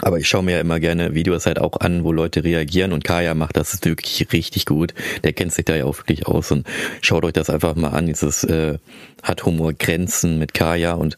[0.01, 3.05] aber ich schaue mir ja immer gerne Videos halt auch an, wo Leute reagieren und
[3.05, 4.95] Kaya macht das wirklich richtig gut.
[5.22, 6.66] Der kennt sich da ja auch wirklich aus und
[7.01, 8.07] schaut euch das einfach mal an.
[8.07, 8.78] Dieses äh,
[9.22, 11.16] hat Humor Grenzen mit Kaya und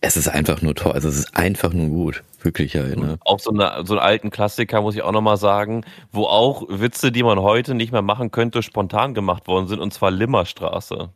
[0.00, 0.92] es ist einfach nur toll.
[0.92, 2.22] Also es ist einfach nur gut.
[2.42, 3.18] Wirklich halt, ne?
[3.24, 7.10] Auch so, eine, so einen alten Klassiker, muss ich auch nochmal sagen, wo auch Witze,
[7.10, 11.10] die man heute nicht mehr machen könnte, spontan gemacht worden sind, und zwar Limmerstraße.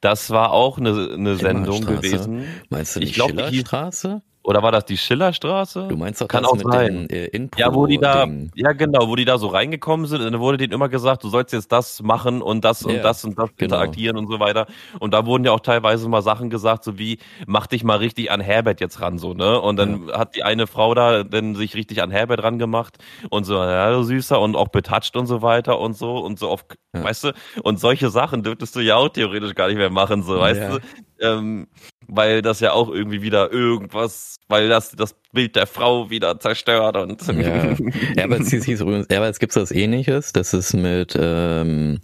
[0.00, 2.44] Das war auch eine, eine Sendung gewesen.
[2.68, 4.22] Meinst du die ich glaub, Schillerstraße?
[4.44, 5.88] Oder war das die Schillerstraße?
[5.88, 7.08] Du meinst doch Kann auch sein.
[7.08, 10.32] Den, äh, ja, wo die da, ja genau, wo die da so reingekommen sind, und
[10.32, 13.24] dann wurde denen immer gesagt, du sollst jetzt das machen und das und ja, das
[13.24, 13.76] und das genau.
[13.76, 14.66] interagieren und so weiter.
[15.00, 18.30] Und da wurden ja auch teilweise mal Sachen gesagt, so wie, mach dich mal richtig
[18.30, 19.58] an Herbert jetzt ran, so, ne?
[19.58, 20.18] Und dann ja.
[20.18, 22.98] hat die eine Frau da dann sich richtig an Herbert ran gemacht
[23.30, 26.50] und so, ja, du Süßer und auch betatscht und so weiter und so und so
[26.50, 27.02] oft, ja.
[27.02, 27.32] weißt du?
[27.62, 30.78] Und solche Sachen dürftest du ja auch theoretisch gar nicht mehr machen, so, weißt du?
[31.20, 31.68] Ähm,
[32.06, 36.96] weil das ja auch irgendwie wieder irgendwas, weil das das Bild der Frau wieder zerstört
[36.96, 37.26] und.
[37.26, 37.76] Ja,
[38.16, 42.00] ja aber es hieß übrigens, es gibt was ähnliches, das ist mit, ähm,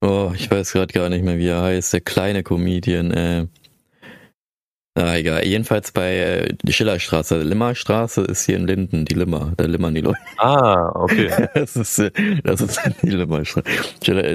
[0.00, 3.46] oh, ich weiß gerade gar nicht mehr, wie er heißt, der kleine Comedian, äh,
[4.98, 5.46] na egal.
[5.46, 7.40] Jedenfalls bei äh, Schillerstraße.
[7.40, 9.52] Limmerstraße ist hier in Linden, die Limmer.
[9.56, 10.18] Da limmern die Leute.
[10.38, 11.30] Ah, okay.
[11.54, 12.10] das ist, äh,
[12.42, 13.64] das ist die Limmerstraße.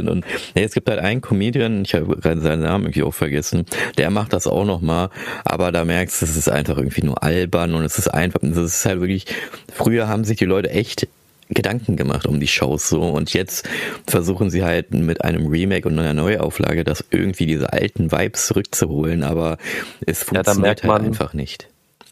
[0.09, 3.65] Und nee, es gibt halt einen Comedian, ich habe gerade seinen Namen irgendwie auch vergessen,
[3.97, 5.09] der macht das auch nochmal,
[5.43, 8.57] aber da merkst du, es ist einfach irgendwie nur albern und es ist einfach, es
[8.57, 9.25] ist halt wirklich,
[9.73, 11.07] früher haben sich die Leute echt
[11.49, 13.67] Gedanken gemacht um die Shows so und jetzt
[14.07, 19.23] versuchen sie halt mit einem Remake und einer Neuauflage das irgendwie diese alten Vibes zurückzuholen,
[19.23, 19.57] aber
[20.05, 21.69] es funktioniert ja, halt einfach nicht.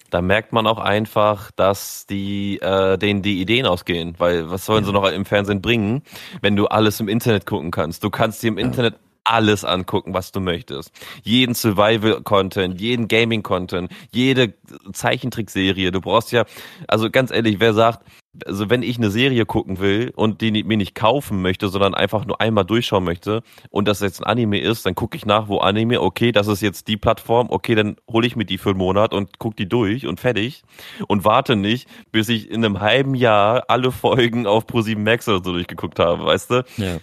[0.09, 4.83] Da merkt man auch einfach, dass die äh, denen die Ideen ausgehen, weil was sollen
[4.83, 4.87] ja.
[4.87, 6.03] sie noch im Fernsehen bringen,
[6.41, 8.03] wenn du alles im Internet gucken kannst?
[8.03, 8.65] Du kannst dir im ja.
[8.65, 10.91] Internet alles angucken, was du möchtest.
[11.23, 14.53] Jeden Survival-Content, jeden Gaming-Content, jede
[14.93, 15.91] Zeichentrickserie.
[15.91, 16.45] Du brauchst ja,
[16.87, 18.05] also ganz ehrlich, wer sagt,
[18.45, 22.25] also wenn ich eine Serie gucken will und die mir nicht kaufen möchte, sondern einfach
[22.25, 25.57] nur einmal durchschauen möchte und das jetzt ein Anime ist, dann gucke ich nach, wo
[25.57, 28.77] Anime, okay, das ist jetzt die Plattform, okay, dann hole ich mir die für einen
[28.79, 30.63] Monat und gucke die durch und fertig
[31.07, 35.43] und warte nicht, bis ich in einem halben Jahr alle Folgen auf Pro7 Max oder
[35.43, 36.63] so durchgeguckt habe, weißt du?
[36.77, 36.97] Ja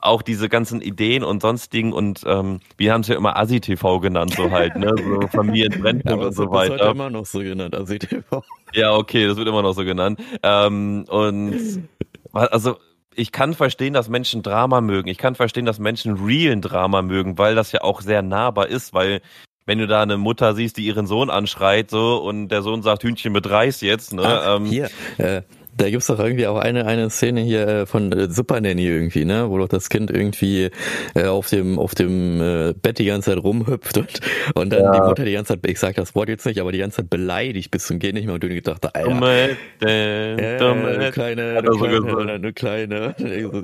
[0.00, 4.34] auch diese ganzen Ideen und sonstigen und ähm, wir haben es ja immer Asi-TV genannt,
[4.34, 4.94] so halt, ne?
[4.96, 6.76] So Familienbrennpunkt ja, und so weiter.
[6.76, 8.42] Das wird immer noch so genannt, Asi-TV.
[8.74, 10.20] Ja, okay, das wird immer noch so genannt.
[10.42, 11.88] Ähm, und
[12.32, 12.76] also
[13.14, 15.08] ich kann verstehen, dass Menschen Drama mögen.
[15.08, 18.94] Ich kann verstehen, dass Menschen realen Drama mögen, weil das ja auch sehr nahbar ist,
[18.94, 19.20] weil
[19.66, 23.02] wenn du da eine Mutter siehst, die ihren Sohn anschreit, so und der Sohn sagt
[23.02, 24.22] Hühnchen mit Reis jetzt, ne?
[24.24, 24.88] Ach, ähm, hier,
[25.18, 25.42] äh,
[25.78, 29.24] da gibt's doch irgendwie auch eine, eine Szene hier äh, von äh, Super Nanny irgendwie,
[29.24, 30.70] ne, wo doch das Kind irgendwie
[31.14, 34.20] äh, auf dem, auf dem äh, Bett die ganze Zeit rumhüpft und,
[34.54, 34.92] und dann ja.
[34.92, 37.10] die Mutter die ganze Zeit, ich sag das Wort jetzt nicht, aber die ganze Zeit
[37.10, 41.62] beleidigt bis zum Geht nicht mehr und du gedacht, Alter, dumme, äh, dumme, du kleine,
[41.62, 43.14] du kleine, du kleine,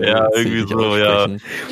[0.01, 1.27] ja, irgendwie so, ja.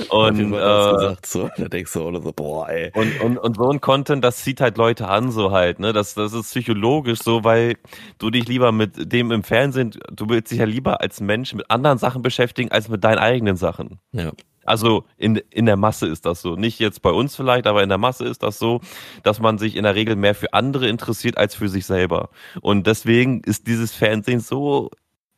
[0.08, 2.90] Und, äh, gesagt, so, da denkst du auch so, boah, ey.
[2.94, 6.14] Und, und, und so ein Content, das zieht halt Leute an, so halt, ne, das,
[6.14, 7.74] das ist psychologisch so, weil
[8.18, 11.70] du dich lieber mit dem im Fernsehen, du willst dich ja lieber als Mensch mit
[11.70, 14.00] anderen Sachen beschäftigen, als mit deinen eigenen Sachen.
[14.10, 14.32] Ja.
[14.64, 16.56] Also in, in der Masse ist das so.
[16.56, 18.80] Nicht jetzt bei uns vielleicht, aber in der Masse ist das so,
[19.22, 22.30] dass man sich in der Regel mehr für andere interessiert als für sich selber.
[22.60, 24.90] Und deswegen ist dieses Fernsehen so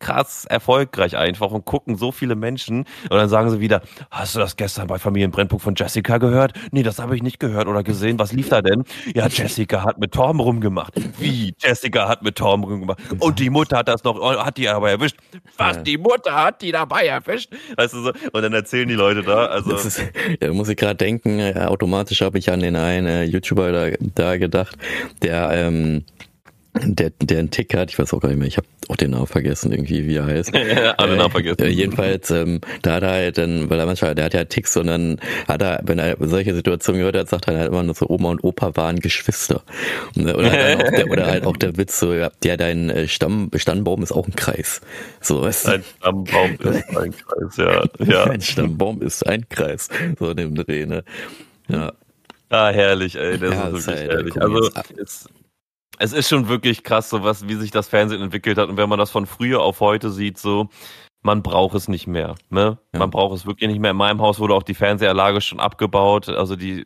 [0.05, 3.81] krass erfolgreich einfach und gucken so viele Menschen und dann sagen sie wieder,
[4.11, 6.53] hast du das gestern bei Familienbrennpunkt von Jessica gehört?
[6.73, 8.19] Nee, das habe ich nicht gehört oder gesehen.
[8.19, 8.85] Was lief da denn?
[9.15, 10.93] Ja, Jessica hat mit Torben rumgemacht.
[11.19, 11.55] Wie?
[11.59, 12.99] Jessica hat mit Torben rumgemacht.
[13.19, 15.17] Und die Mutter hat das noch, hat die aber erwischt.
[15.57, 15.83] Was?
[15.83, 17.51] Die Mutter hat die dabei erwischt?
[17.77, 18.13] Weißt du so?
[18.33, 19.71] Und dann erzählen die Leute da, also.
[19.71, 20.03] Das ist,
[20.41, 23.97] ja, muss ich gerade denken, äh, automatisch habe ich an den einen äh, YouTuber da,
[24.15, 24.77] da gedacht,
[25.23, 26.05] der, ähm,
[26.83, 29.12] der, der einen Tick hat, ich weiß auch gar nicht mehr, ich habe auch den
[29.12, 30.53] Namen vergessen, irgendwie, wie er heißt.
[30.99, 31.61] Alle Namen vergessen.
[31.61, 34.77] Äh, jedenfalls, ähm, da hat er halt dann, weil er manchmal, der hat ja Ticks
[34.77, 37.95] und dann hat er, wenn er solche Situationen gehört hat, sagt er halt immer nur
[37.95, 39.62] so, Oma und Opa waren Geschwister.
[40.16, 44.27] Oder, der, oder halt auch der Witz so, ja, dein äh, Stamm, Stammbaum ist auch
[44.27, 44.81] ein Kreis.
[45.20, 47.85] So, weißt Ein Stammbaum ist ein Kreis, ja.
[48.05, 48.25] ja.
[48.35, 49.89] Ein Stammbaum ist ein Kreis.
[50.18, 51.05] So in dem Dreh, ne?
[51.68, 51.93] Ja.
[52.51, 54.37] Ah, herrlich, ey, das ja, ist wirklich herrlich.
[54.41, 54.70] Also,
[55.01, 55.29] es,
[55.99, 58.68] es ist schon wirklich krass, so was, wie sich das Fernsehen entwickelt hat.
[58.68, 60.68] Und wenn man das von früher auf heute sieht, so,
[61.22, 62.34] man braucht es nicht mehr.
[62.51, 62.78] Ne?
[62.92, 62.99] Ja.
[62.99, 63.92] Man braucht es wirklich nicht mehr.
[63.92, 66.28] In meinem Haus wurde auch die Fernsehanlage schon abgebaut.
[66.28, 66.84] Also die,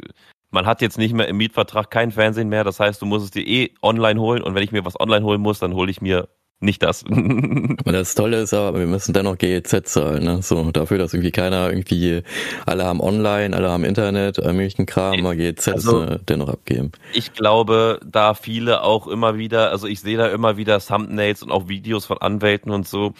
[0.51, 2.65] man hat jetzt nicht mehr im Mietvertrag kein Fernsehen mehr.
[2.65, 4.43] Das heißt, du musst es dir eh online holen.
[4.43, 6.29] Und wenn ich mir was online holen muss, dann hole ich mir
[6.61, 7.03] nicht das.
[7.09, 10.43] Und das Tolle ist aber, wir müssen dennoch GEZ zahlen, ne?
[10.43, 12.23] So, dafür, dass irgendwie keiner irgendwie,
[12.67, 16.93] alle haben online, alle haben Internet, möglichen Kram, aber GEZ also, ist, dennoch abgeben.
[17.13, 21.51] Ich glaube, da viele auch immer wieder, also ich sehe da immer wieder Thumbnails und
[21.51, 23.15] auch Videos von Anwälten und so,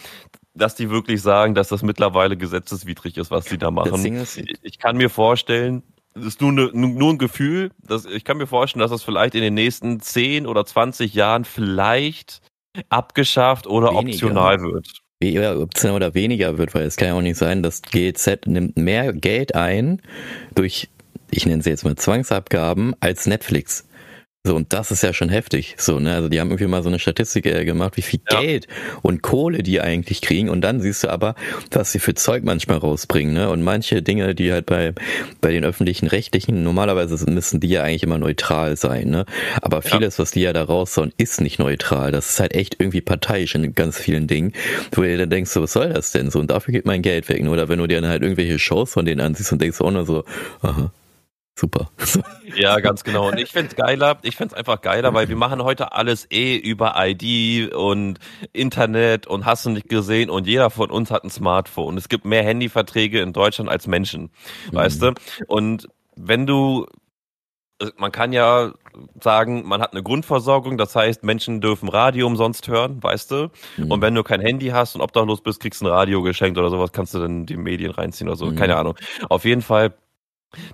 [0.55, 4.05] dass die wirklich sagen, dass das mittlerweile gesetzeswidrig ist, was sie da machen.
[4.17, 5.83] Ist, ich kann mir vorstellen,
[6.15, 9.37] das ist nur, ne, nur ein Gefühl, dass ich kann mir vorstellen, dass das vielleicht
[9.37, 12.41] in den nächsten 10 oder 20 Jahren vielleicht
[12.89, 14.27] abgeschafft oder weniger.
[14.27, 14.89] optional wird.
[15.23, 18.77] Ja, optional oder weniger wird, weil es kann ja auch nicht sein, dass GZ nimmt
[18.77, 20.01] mehr Geld ein
[20.55, 20.89] durch,
[21.31, 23.88] ich nenne sie jetzt mal Zwangsabgaben, als Netflix.
[24.49, 25.75] So, und das ist ja schon heftig.
[25.77, 26.15] So, ne?
[26.15, 28.41] Also die haben irgendwie mal so eine Statistik äh, gemacht, wie viel ja.
[28.41, 28.67] Geld
[29.03, 30.49] und Kohle die eigentlich kriegen.
[30.49, 31.35] Und dann siehst du aber,
[31.71, 33.51] was sie für Zeug manchmal rausbringen, ne?
[33.51, 34.95] Und manche Dinge, die halt bei,
[35.43, 39.27] bei den öffentlichen Rechtlichen, normalerweise müssen die ja eigentlich immer neutral sein, ne?
[39.61, 40.23] Aber vieles, ja.
[40.23, 42.11] was die ja da raushauen, ist nicht neutral.
[42.11, 44.55] Das ist halt echt irgendwie parteiisch in ganz vielen Dingen,
[44.93, 46.41] wo du dann denkst, so, was soll das denn so?
[46.41, 47.43] Und dafür geht mein Geld weg.
[47.43, 47.51] Ne?
[47.51, 50.07] Oder wenn du dir dann halt irgendwelche Shows von denen ansiehst und denkst auch nur
[50.07, 50.25] so,
[50.63, 50.91] aha,
[51.59, 51.91] super.
[52.57, 53.29] Ja, ganz genau.
[53.29, 56.95] Und ich find's geiler, ich find's einfach geiler, weil wir machen heute alles eh über
[56.97, 58.19] ID und
[58.53, 61.97] Internet und hast du nicht gesehen und jeder von uns hat ein Smartphone.
[61.99, 64.31] Es gibt mehr Handyverträge in Deutschland als Menschen,
[64.73, 64.77] mhm.
[64.77, 65.13] weißt du?
[65.47, 66.87] Und wenn du
[67.97, 68.73] man kann ja
[69.23, 73.51] sagen, man hat eine Grundversorgung, das heißt, Menschen dürfen Radio umsonst hören, weißt du?
[73.77, 73.93] Mhm.
[73.93, 76.71] Und wenn du kein Handy hast und obdachlos bist, kriegst du ein Radio geschenkt oder
[76.71, 78.57] sowas, kannst du dann die Medien reinziehen oder so, mhm.
[78.57, 78.97] keine Ahnung.
[79.29, 79.95] Auf jeden Fall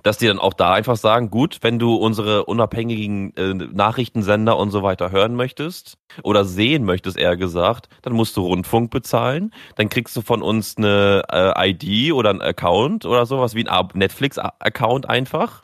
[0.03, 4.71] dass die dann auch da einfach sagen, gut, wenn du unsere unabhängigen äh, Nachrichtensender und
[4.71, 9.89] so weiter hören möchtest oder sehen möchtest, eher gesagt, dann musst du Rundfunk bezahlen, dann
[9.89, 15.09] kriegst du von uns eine äh, ID oder ein Account oder sowas wie ein Netflix-Account
[15.09, 15.63] einfach,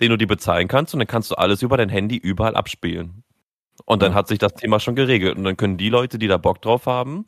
[0.00, 3.24] den du dir bezahlen kannst und dann kannst du alles über dein Handy überall abspielen.
[3.90, 4.18] Und dann ja.
[4.18, 5.36] hat sich das Thema schon geregelt.
[5.36, 7.26] Und dann können die Leute, die da Bock drauf haben,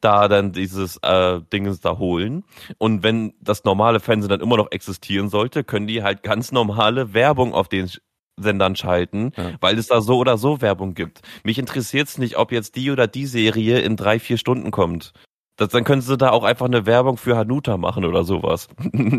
[0.00, 2.42] da dann dieses äh, Dingens da holen.
[2.78, 7.14] Und wenn das normale Fernsehen dann immer noch existieren sollte, können die halt ganz normale
[7.14, 7.88] Werbung auf den
[8.36, 9.52] Sendern schalten, ja.
[9.60, 11.20] weil es da so oder so Werbung gibt.
[11.44, 15.12] Mich interessiert es nicht, ob jetzt die oder die Serie in drei, vier Stunden kommt.
[15.60, 18.68] Das, dann können sie da auch einfach eine Werbung für Hanuta machen oder sowas.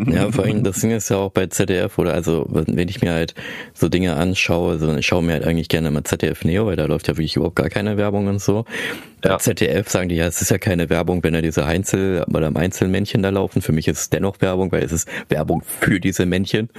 [0.08, 3.14] Ja, vor allem, das Ding ist ja auch bei ZDF oder also, wenn ich mir
[3.14, 3.36] halt
[3.76, 6.86] so Dinge anschaue, also ich schaue mir halt eigentlich gerne mal ZDF Neo, weil da
[6.86, 8.66] läuft ja wirklich überhaupt gar keine Werbung und so.
[9.24, 9.38] Ja.
[9.38, 13.22] ZDF sagen die, ja, es ist ja keine Werbung, wenn da diese Einzel- oder Einzelmännchen
[13.22, 13.62] da laufen.
[13.62, 16.70] Für mich ist es dennoch Werbung, weil es ist Werbung für diese Männchen.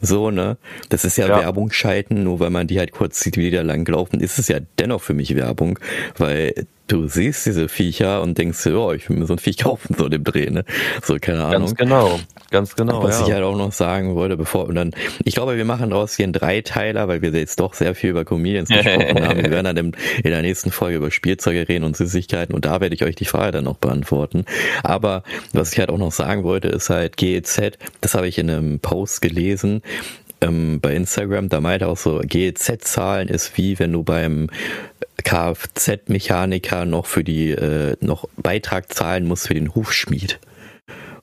[0.00, 0.56] So, ne?
[0.88, 1.40] Das ist ja, ja.
[1.40, 4.40] Werbung schalten, nur weil man die halt kurz sieht, wie die da lang laufen, ist
[4.40, 5.78] es ja dennoch für mich Werbung,
[6.18, 9.94] weil du siehst diese Viecher und denkst, oh, ich will mir so ein Viech kaufen,
[9.98, 10.64] so dem Dreh, ne?
[11.02, 11.60] So, keine Ahnung.
[11.60, 12.20] Ganz genau,
[12.50, 13.02] ganz genau.
[13.02, 13.26] Was ja.
[13.26, 14.92] ich halt auch noch sagen wollte, bevor, und dann,
[15.24, 18.24] ich glaube, wir machen daraus hier einen Dreiteiler, weil wir jetzt doch sehr viel über
[18.24, 19.42] Comedians gesprochen haben.
[19.42, 22.94] Wir werden dann in der nächsten Folge über Spielzeuge reden und Süßigkeiten und da werde
[22.94, 24.44] ich euch die Frage dann noch beantworten.
[24.82, 25.22] Aber
[25.52, 28.80] was ich halt auch noch sagen wollte, ist halt GEZ, das habe ich in einem
[28.80, 29.82] Post gelesen,
[30.44, 34.48] ähm, bei Instagram, da meinte auch so, GEZ-Zahlen ist wie wenn du beim
[35.24, 40.38] Kfz-Mechaniker noch für die, äh, noch Beitrag zahlen musst für den Hufschmied.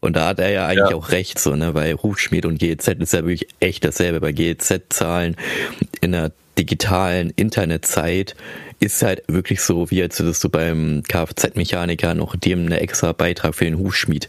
[0.01, 0.95] Und da hat er ja eigentlich ja.
[0.95, 4.19] auch recht, so, ne, weil Hufschmied und GEZ ist ja wirklich echt dasselbe.
[4.19, 5.37] Bei GEZ-Zahlen
[6.01, 8.35] in der digitalen Internetzeit
[8.79, 13.53] ist halt wirklich so, wie als würdest du beim Kfz-Mechaniker noch dem eine extra Beitrag
[13.53, 14.27] für den Hufschmied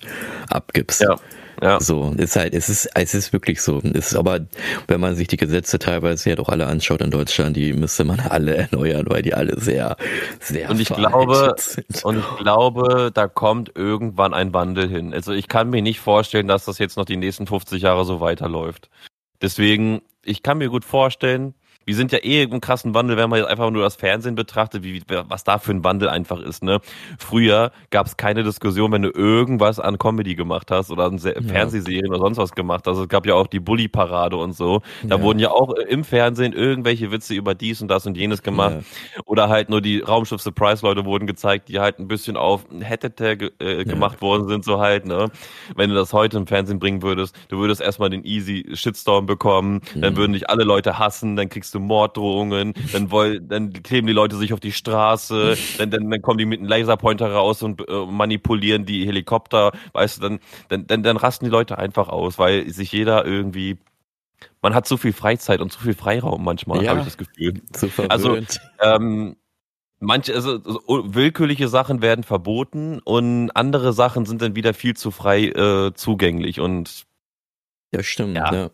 [0.49, 1.01] abgibst.
[1.01, 1.17] Ja.
[1.63, 1.81] Ja.
[1.81, 3.79] So, ist halt, es ist, es ist wirklich so.
[3.79, 4.41] Ist aber,
[4.89, 8.19] wenn man sich die Gesetze teilweise ja doch alle anschaut in Deutschland, die müsste man
[8.19, 9.97] alle erneuern, weil die alle sehr,
[10.41, 12.05] sehr Und ich glaube, sind.
[12.05, 15.15] und ich glaube, da kommt irgendwann ein Wandel hin.
[15.15, 18.21] Also ich kann mir nicht vorstellen, dass das jetzt noch die nächsten 50 Jahre so
[18.21, 18.91] weiterläuft.
[19.41, 21.55] Deswegen, ich kann mir gut vorstellen,
[21.85, 24.83] wir sind ja eh im krassen Wandel, wenn man jetzt einfach nur das Fernsehen betrachtet,
[24.83, 26.63] wie, was da für ein Wandel einfach ist.
[26.63, 26.81] Ne?
[27.19, 31.33] Früher gab es keine Diskussion, wenn du irgendwas an Comedy gemacht hast oder an ja.
[31.41, 32.99] Fernsehserien oder sonst was gemacht hast.
[32.99, 34.83] Es gab ja auch die Bully-Parade und so.
[35.03, 35.23] Da ja.
[35.23, 38.77] wurden ja auch im Fernsehen irgendwelche Witze über dies und das und jenes gemacht.
[39.17, 39.23] Ja.
[39.27, 43.51] Oder halt nur die Raumschiff Surprise-Leute wurden gezeigt, die halt ein bisschen auf hättete ge
[43.59, 45.07] äh, gemacht worden sind, so halt.
[45.07, 45.31] Ne?
[45.75, 49.81] Wenn du das heute im Fernsehen bringen würdest, du würdest erstmal den easy Shitstorm bekommen,
[49.95, 50.17] dann mhm.
[50.17, 54.13] würden dich alle Leute hassen, dann kriegst kriegst du Morddrohungen, dann wollen, dann kleben die
[54.13, 57.89] Leute sich auf die Straße, dann, dann, dann kommen die mit einem Laserpointer raus und
[57.89, 62.39] äh, manipulieren die Helikopter, weißt du, dann, dann, dann, dann rasten die Leute einfach aus,
[62.39, 63.79] weil sich jeder irgendwie
[64.61, 67.63] man hat zu viel Freizeit und zu viel Freiraum manchmal, ja, habe ich das Gefühl.
[68.09, 68.39] Also
[68.81, 69.37] ähm,
[70.01, 70.59] manche, also
[70.89, 76.59] willkürliche Sachen werden verboten und andere Sachen sind dann wieder viel zu frei äh, zugänglich
[76.59, 77.07] und
[77.93, 78.37] ja, stimmt.
[78.37, 78.53] Ja.
[78.53, 78.71] ja.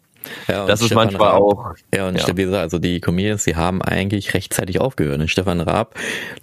[0.49, 1.74] Ja, das ist Stefan manchmal Raab, auch.
[1.95, 2.37] Ja, und ja.
[2.37, 5.20] wie gesagt, also die Comedians, die haben eigentlich rechtzeitig aufgehört.
[5.20, 5.95] Und Stefan Raab,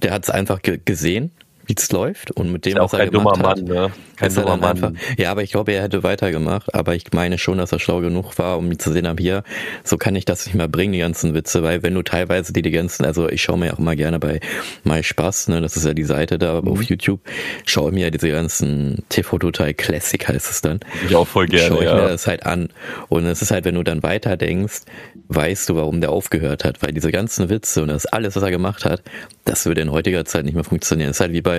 [0.01, 1.31] der hat es einfach gesehen
[1.67, 3.57] wie es läuft und mit dem, ist was er gemacht hat.
[3.57, 3.91] Mann, ne?
[4.15, 4.83] Kein dummer Mann.
[4.83, 6.73] Einfach, ja, aber ich glaube, er hätte weitergemacht.
[6.73, 9.43] Aber ich meine schon, dass er schlau genug war, um zu sehen, hier,
[9.83, 12.61] so kann ich das nicht mehr bringen, die ganzen Witze, weil wenn du teilweise die,
[12.61, 14.39] die ganzen, also ich schaue mir auch immer gerne bei
[14.83, 16.67] My Spaß, ne, das ist ja die Seite da mhm.
[16.69, 17.21] auf YouTube,
[17.65, 20.79] schaue mir ja diese ganzen TV Total Classic heißt es dann.
[21.05, 21.95] Ich auch voll gerne, Schaue ich ja.
[21.95, 22.69] mir das halt an.
[23.09, 24.81] Und es ist halt, wenn du dann weiter denkst,
[25.27, 28.51] weißt du, warum der aufgehört hat, weil diese ganzen Witze und das alles, was er
[28.51, 29.01] gemacht hat,
[29.43, 31.09] das würde in heutiger Zeit nicht mehr funktionieren.
[31.09, 31.54] Das ist halt wie bei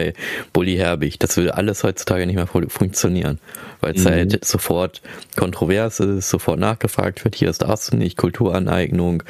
[0.53, 1.19] Bully Herbig.
[1.19, 3.39] Das würde alles heutzutage nicht mehr funktionieren,
[3.81, 4.09] weil es mhm.
[4.09, 5.03] halt sofort
[5.37, 9.23] kontrovers ist, sofort nachgefragt wird, hier, das darfst du nicht, Kulturaneignung,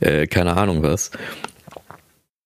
[0.00, 1.10] äh, keine Ahnung was.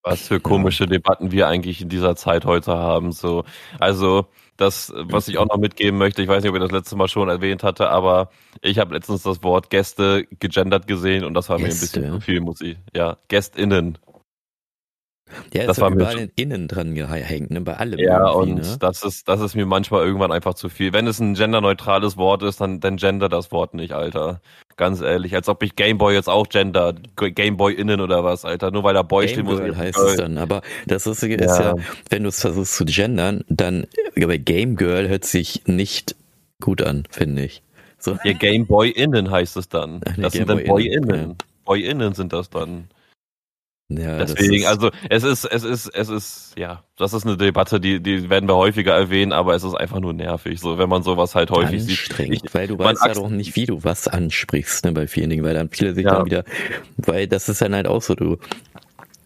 [0.02, 0.90] Was für komische ja.
[0.90, 3.12] Debatten wir eigentlich in dieser Zeit heute haben.
[3.12, 3.44] So,
[3.78, 4.26] also
[4.56, 7.08] das, was ich auch noch mitgeben möchte, ich weiß nicht, ob ich das letzte Mal
[7.08, 11.58] schon erwähnt hatte, aber ich habe letztens das Wort Gäste gegendert gesehen und das war
[11.58, 12.00] Gäste.
[12.00, 12.76] mir ein bisschen zu viel, muss ich.
[12.94, 13.98] Ja, GästInnen.
[15.52, 17.98] Ja, das war überall mir innen dran gehängt, ne, bei allem.
[17.98, 18.76] Ja, und ne?
[18.78, 20.92] das ist, das ist mir manchmal irgendwann einfach zu viel.
[20.92, 24.40] Wenn es ein genderneutrales Wort ist, dann, dann gender das Wort nicht, Alter.
[24.76, 28.70] Ganz ehrlich, als ob ich Gameboy jetzt auch gender, Gameboy innen oder was, Alter.
[28.70, 29.76] Nur weil da Boy steht, muss ich.
[29.76, 30.38] heißt es dann.
[30.38, 31.46] Aber das Lustige ja.
[31.46, 31.74] ist ja,
[32.10, 36.14] wenn du es versuchst zu gendern, dann, bei Game Girl hört sich nicht
[36.60, 37.62] gut an, finde ich.
[37.98, 38.16] So.
[38.24, 40.00] Ja, Gameboy innen heißt es dann.
[40.08, 41.30] Ach, nee, das Game sind dann Boy innen.
[41.30, 41.34] Ja.
[41.64, 42.88] Boy innen sind das dann.
[43.90, 48.02] Ja, Deswegen, also es ist, es ist, es ist, ja, das ist eine Debatte, die,
[48.02, 51.34] die werden wir häufiger erwähnen, aber es ist einfach nur nervig, so wenn man sowas
[51.34, 52.18] halt häufig sieht.
[52.18, 55.42] Ich, weil du weißt ja doch nicht, wie du was ansprichst, ne, bei vielen Dingen,
[55.42, 56.16] weil dann viele sich ja.
[56.16, 56.44] dann wieder,
[56.98, 58.36] weil das ist dann halt auch so, du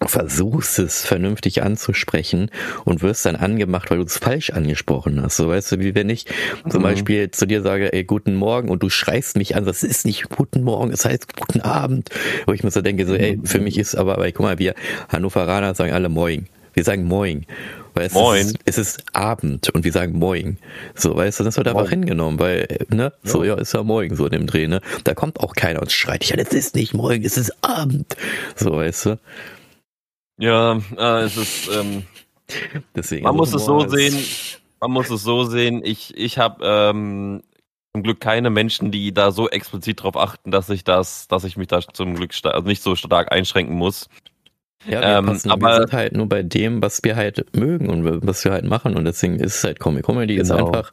[0.06, 2.50] versuchst es vernünftig anzusprechen
[2.84, 5.36] und wirst dann angemacht, weil du es falsch angesprochen hast.
[5.36, 6.26] So weißt du, wie wenn ich
[6.68, 6.84] zum mhm.
[6.84, 10.28] Beispiel zu dir sage, ey, guten Morgen und du schreist mich an, das ist nicht
[10.28, 12.10] guten Morgen, es das heißt guten Abend.
[12.46, 14.74] Wo ich mir so denke, so, ey, für mich ist aber, aber guck mal, wir
[15.08, 16.46] Hannoveraner sagen alle Moin.
[16.74, 17.46] Wir sagen Moin.
[17.94, 18.46] Weil es Moin.
[18.46, 20.56] Ist, es ist Abend und wir sagen Moin.
[20.94, 23.30] So, weißt du, das wird einfach hingenommen, weil, ne, ja.
[23.30, 24.80] so, ja, ist ja Moin, so in dem Dreh, ne.
[25.04, 28.16] Da kommt auch keiner und schreit ja, es ist nicht Moin, es ist Abend.
[28.56, 29.18] So, weißt du.
[30.38, 31.68] Ja, äh, es ist.
[31.68, 32.04] Ähm,
[32.94, 34.16] Deswegen, man muss es so sehen.
[34.80, 35.80] Man muss es so sehen.
[35.84, 37.42] Ich, ich habe ähm,
[37.94, 41.56] zum Glück keine Menschen, die da so explizit darauf achten, dass ich das, dass ich
[41.56, 44.08] mich da zum Glück also nicht so stark einschränken muss.
[44.86, 47.88] Ja, wir, ähm, passen, aber, wir sind halt nur bei dem, was wir halt mögen
[47.88, 50.04] und was wir halt machen und deswegen ist es halt Comic.
[50.04, 50.42] Comedy genau.
[50.42, 50.92] ist einfach,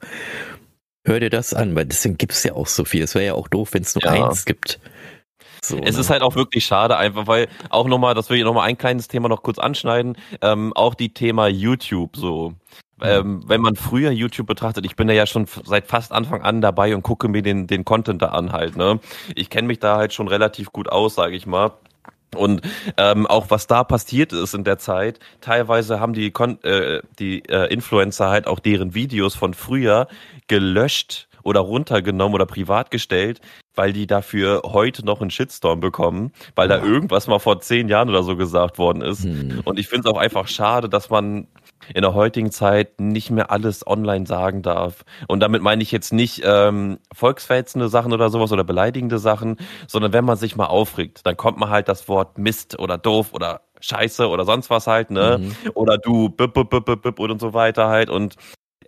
[1.05, 3.03] hör dir das an, weil deswegen gibt es ja auch so viel.
[3.03, 4.27] Es wäre ja auch doof, wenn es nur ja.
[4.27, 4.79] eins gibt.
[5.63, 6.01] So, es ne?
[6.01, 9.07] ist halt auch wirklich schade, einfach weil auch nochmal, das will ich nochmal ein kleines
[9.07, 12.53] Thema noch kurz anschneiden, ähm, auch die Thema YouTube so.
[13.01, 16.59] Ähm, wenn man früher YouTube betrachtet, ich bin da ja schon seit fast Anfang an
[16.59, 18.99] dabei und gucke mir den, den Content da an halt, ne?
[19.35, 21.71] Ich kenne mich da halt schon relativ gut aus, sage ich mal.
[22.35, 22.61] Und
[22.97, 27.43] ähm, auch was da passiert ist in der Zeit, teilweise haben die, Kon äh, die
[27.45, 30.07] äh, Influencer halt auch deren Videos von früher
[30.47, 33.41] gelöscht oder runtergenommen oder privat gestellt,
[33.75, 38.09] weil die dafür heute noch einen Shitstorm bekommen, weil da irgendwas mal vor zehn Jahren
[38.09, 39.23] oder so gesagt worden ist.
[39.23, 39.61] Hm.
[39.63, 41.47] Und ich finde es auch einfach schade, dass man
[41.93, 45.05] in der heutigen Zeit nicht mehr alles online sagen darf.
[45.27, 50.13] Und damit meine ich jetzt nicht ähm, volksverhetzende Sachen oder sowas oder beleidigende Sachen, sondern
[50.13, 53.61] wenn man sich mal aufregt, dann kommt man halt das Wort Mist oder doof oder
[53.81, 55.39] Scheiße oder sonst was halt, ne?
[55.39, 55.71] Mhm.
[55.73, 58.09] Oder du bip, bip, bip, bip, bip und so weiter halt.
[58.09, 58.35] Und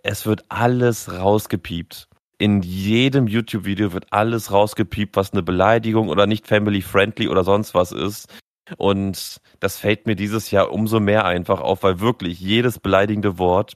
[0.02, 2.08] es wird alles rausgepiept
[2.42, 7.92] in jedem YouTube-Video wird alles rausgepiept, was eine Beleidigung oder nicht family-friendly oder sonst was
[7.92, 8.34] ist.
[8.78, 13.74] Und das fällt mir dieses Jahr umso mehr einfach auf, weil wirklich jedes beleidigende Wort,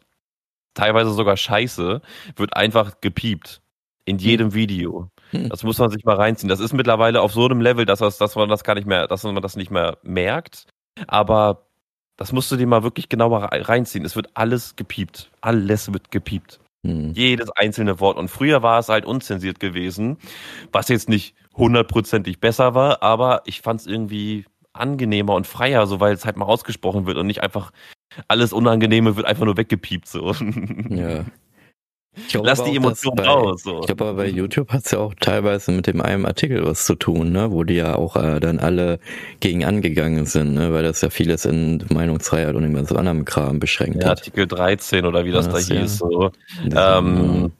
[0.75, 2.01] teilweise sogar Scheiße,
[2.35, 3.63] wird einfach gepiept.
[4.05, 5.11] In jedem Video.
[5.31, 5.49] Hm.
[5.49, 6.49] Das muss man sich mal reinziehen.
[6.49, 9.07] Das ist mittlerweile auf so einem Level, dass, das, dass man das gar nicht mehr,
[9.07, 10.67] dass man das nicht mehr merkt.
[11.07, 11.69] Aber
[12.17, 14.05] das musst du dir mal wirklich genauer reinziehen.
[14.05, 15.31] Es wird alles gepiept.
[15.41, 16.59] Alles wird gepiept.
[16.87, 17.13] Hm.
[17.15, 18.17] Jedes einzelne Wort.
[18.17, 20.19] Und früher war es halt unzensiert gewesen,
[20.73, 26.01] was jetzt nicht hundertprozentig besser war, aber ich fand es irgendwie angenehmer und freier, so
[26.01, 27.73] weil es halt mal ausgesprochen wird und nicht einfach
[28.29, 30.33] alles Unangenehme wird einfach nur weggepiept so.
[30.91, 31.25] Ja.
[32.43, 33.63] Lass die Emotionen raus.
[33.63, 33.81] So.
[33.81, 36.87] Ich glaube aber bei YouTube hat es ja auch teilweise mit dem einen Artikel was
[36.87, 37.51] zu tun, ne?
[37.51, 38.99] wo die ja auch äh, dann alle
[39.41, 40.73] gegen angegangen sind, ne?
[40.73, 44.21] weil das ja vieles in Meinungsfreiheit und in so anderem Kram beschränkt ja, hat.
[44.21, 46.01] Artikel 13 oder wie das, das da hieß.
[46.01, 46.09] Ja.
[46.09, 46.31] So.
[46.75, 47.53] Ähm,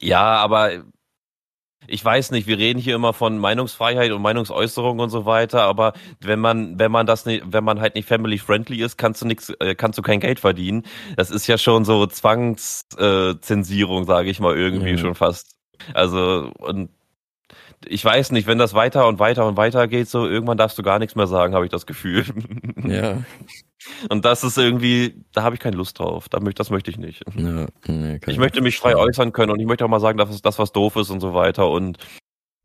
[0.00, 0.70] ja, aber
[1.88, 5.92] ich weiß nicht, wir reden hier immer von Meinungsfreiheit und Meinungsäußerung und so weiter, aber
[6.20, 9.26] wenn man, wenn man das nicht, wenn man halt nicht family friendly ist, kannst du
[9.26, 10.84] nichts, äh, kannst du kein Geld verdienen.
[11.16, 14.98] Das ist ja schon so Zwangszensierung, äh, sage ich mal irgendwie mhm.
[14.98, 15.56] schon fast.
[15.94, 16.90] Also und
[17.84, 20.82] ich weiß nicht, wenn das weiter und weiter und weiter geht, so irgendwann darfst du
[20.82, 22.24] gar nichts mehr sagen, habe ich das Gefühl.
[22.84, 23.18] Ja.
[24.08, 26.28] Und das ist irgendwie, da habe ich keine Lust drauf.
[26.28, 27.24] Da möchte, das möchte ich nicht.
[27.36, 30.42] Ja, nee, ich möchte mich frei äußern können und ich möchte auch mal sagen, dass
[30.42, 31.70] das was doof ist und so weiter.
[31.70, 31.98] Und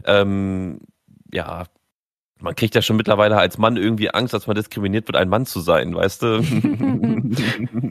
[0.06, 0.80] ähm,
[1.34, 1.66] ja,
[2.42, 5.46] man kriegt ja schon mittlerweile als Mann irgendwie Angst, dass man diskriminiert wird, ein Mann
[5.46, 6.28] zu sein, weißt du?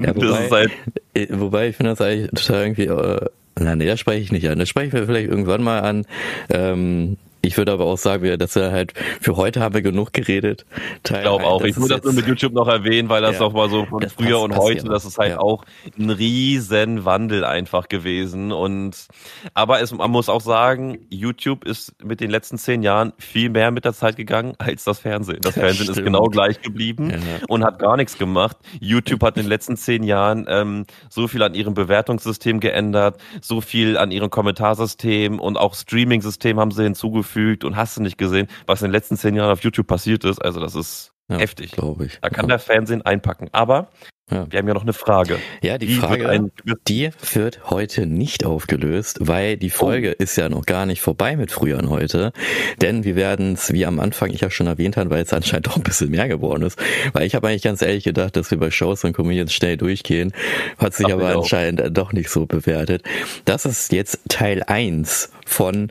[0.01, 3.27] ja, wobei, halt wobei ich finde das eigentlich total irgendwie, äh,
[3.59, 4.59] na nee, das spreche ich nicht an.
[4.59, 6.07] Das spreche ich mir vielleicht irgendwann mal an.
[6.49, 10.67] Ähm, ich würde aber auch sagen, dass er halt für heute haben wir genug geredet.
[11.03, 11.63] Teil ich glaube auch.
[11.63, 14.07] Ich muss das nur mit YouTube noch erwähnen, weil das ja, auch mal so von
[14.11, 15.41] früher passt, und heute, das ist halt ja.
[15.41, 15.65] auch
[15.99, 18.53] ein riesen Wandel einfach gewesen.
[18.53, 19.07] Und
[19.55, 23.71] aber es, man muss auch sagen, YouTube ist mit den letzten zehn Jahren viel mehr
[23.71, 25.41] mit der Zeit gegangen als das Fernsehen.
[25.41, 27.17] Das Fernsehen ist genau gleich geblieben ja.
[27.49, 28.59] und hat gar nichts gemacht.
[28.81, 33.63] YouTube hat in den letzten zehn Jahren ähm, so viel an ihrem Bewertungssystem geändert, so
[33.63, 38.19] viel an ihrem Kommentarsystem und auch Streaming-System haben sie hinzugefügt gefügt und hast du nicht
[38.19, 40.41] gesehen, was in den letzten zehn Jahren auf YouTube passiert ist.
[40.41, 41.73] Also das ist ja, heftig.
[41.73, 42.19] Glaube ich.
[42.21, 42.49] Da kann ja.
[42.49, 43.49] der Fernsehen einpacken.
[43.53, 43.91] Aber
[44.31, 44.47] ja.
[44.49, 45.39] Wir haben ja noch eine Frage.
[45.61, 50.23] Ja, die, die Frage, wird die wird heute nicht aufgelöst, weil die Folge oh.
[50.23, 52.33] ist ja noch gar nicht vorbei mit früher und heute.
[52.81, 55.67] Denn wir werden es, wie am Anfang ich ja schon erwähnt habe, weil es anscheinend
[55.67, 56.81] doch ein bisschen mehr geworden ist.
[57.13, 60.33] Weil ich habe eigentlich ganz ehrlich gedacht, dass wir bei Shows und Comedians schnell durchgehen.
[60.79, 61.89] Hat sich Ach, aber anscheinend auch.
[61.89, 63.03] doch nicht so bewertet.
[63.47, 65.91] Das ist jetzt Teil eins von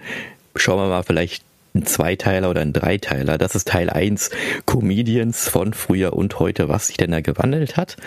[0.55, 1.43] schauen wir mal, vielleicht
[1.75, 3.37] ein Zweiteiler oder ein Dreiteiler.
[3.37, 4.31] Das ist Teil 1
[4.65, 7.97] Comedians von früher und heute, was sich denn da gewandelt hat.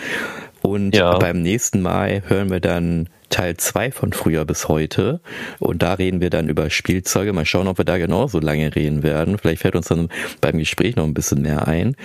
[0.61, 1.17] Und ja.
[1.17, 5.19] beim nächsten Mal hören wir dann Teil 2 von früher bis heute.
[5.59, 7.33] Und da reden wir dann über Spielzeuge.
[7.33, 9.37] Mal schauen, ob wir da genauso lange reden werden.
[9.37, 11.95] Vielleicht fällt uns dann beim Gespräch noch ein bisschen mehr ein.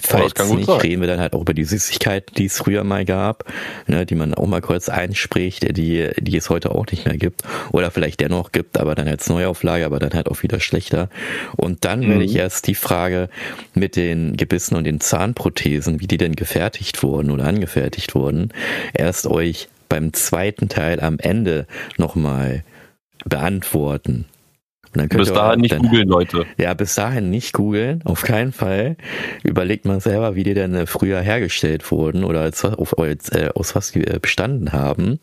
[0.00, 0.80] Falls ja, nicht, sein.
[0.80, 3.44] reden wir dann halt auch über die Süßigkeit, die es früher mal gab,
[3.86, 7.42] ne, die man auch mal kurz einspricht, die, die es heute auch nicht mehr gibt.
[7.70, 11.08] Oder vielleicht dennoch gibt, aber dann als Neuauflage, aber dann halt auch wieder schlechter.
[11.56, 12.08] Und dann mhm.
[12.10, 13.28] werde ich erst die Frage
[13.72, 18.52] mit den Gebissen und den Zahnprothesen, wie die denn gefertigt wurden oder angefertigt wurden,
[18.92, 21.66] erst euch beim zweiten Teil am Ende
[21.98, 22.64] nochmal
[23.24, 24.26] beantworten
[25.08, 26.46] bis dahin nicht googeln, Leute.
[26.56, 28.96] Ja, bis dahin nicht googeln, auf keinen Fall.
[29.42, 33.74] Überlegt mal selber, wie die denn äh, früher hergestellt wurden oder als, auf, äh, aus
[33.74, 35.18] was die äh, bestanden haben.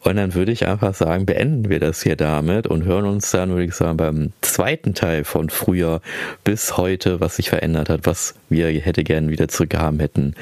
[0.00, 3.50] Und dann würde ich einfach sagen, beenden wir das hier damit und hören uns dann,
[3.50, 6.00] würde ich sagen, beim zweiten Teil von früher
[6.44, 10.34] bis heute, was sich verändert hat, was wir hätte gern wieder zurückgehaben hätten.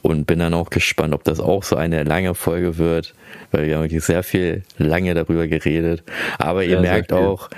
[0.00, 3.14] Und bin dann auch gespannt, ob das auch so eine lange Folge wird,
[3.54, 6.02] weil wir haben wirklich sehr viel lange darüber geredet.
[6.38, 7.48] Aber ihr ja, merkt auch,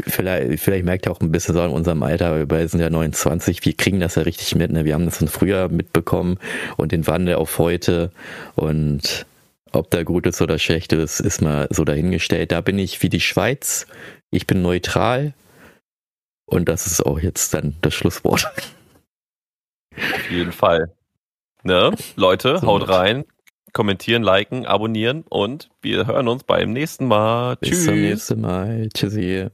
[0.00, 3.64] vielleicht, vielleicht merkt ihr auch ein bisschen so in unserem Alter, wir sind ja 29,
[3.64, 4.70] wir kriegen das ja richtig mit.
[4.70, 4.84] Ne?
[4.84, 6.38] Wir haben das von früher mitbekommen
[6.76, 8.12] und den Wandel auf heute
[8.54, 9.24] und
[9.72, 12.52] ob da gut ist oder schlecht ist, ist mal so dahingestellt.
[12.52, 13.86] Da bin ich wie die Schweiz.
[14.30, 15.32] Ich bin neutral.
[16.46, 18.50] Und das ist auch jetzt dann das Schlusswort.
[19.96, 20.92] Auf jeden Fall.
[21.62, 21.92] Ne?
[22.14, 23.24] Leute, so haut rein.
[23.76, 27.56] Kommentieren, liken, abonnieren und wir hören uns beim nächsten Mal.
[27.56, 27.84] Bis Tschüss.
[27.84, 28.88] Zum nächsten Mal.
[28.88, 29.48] Tschüssi.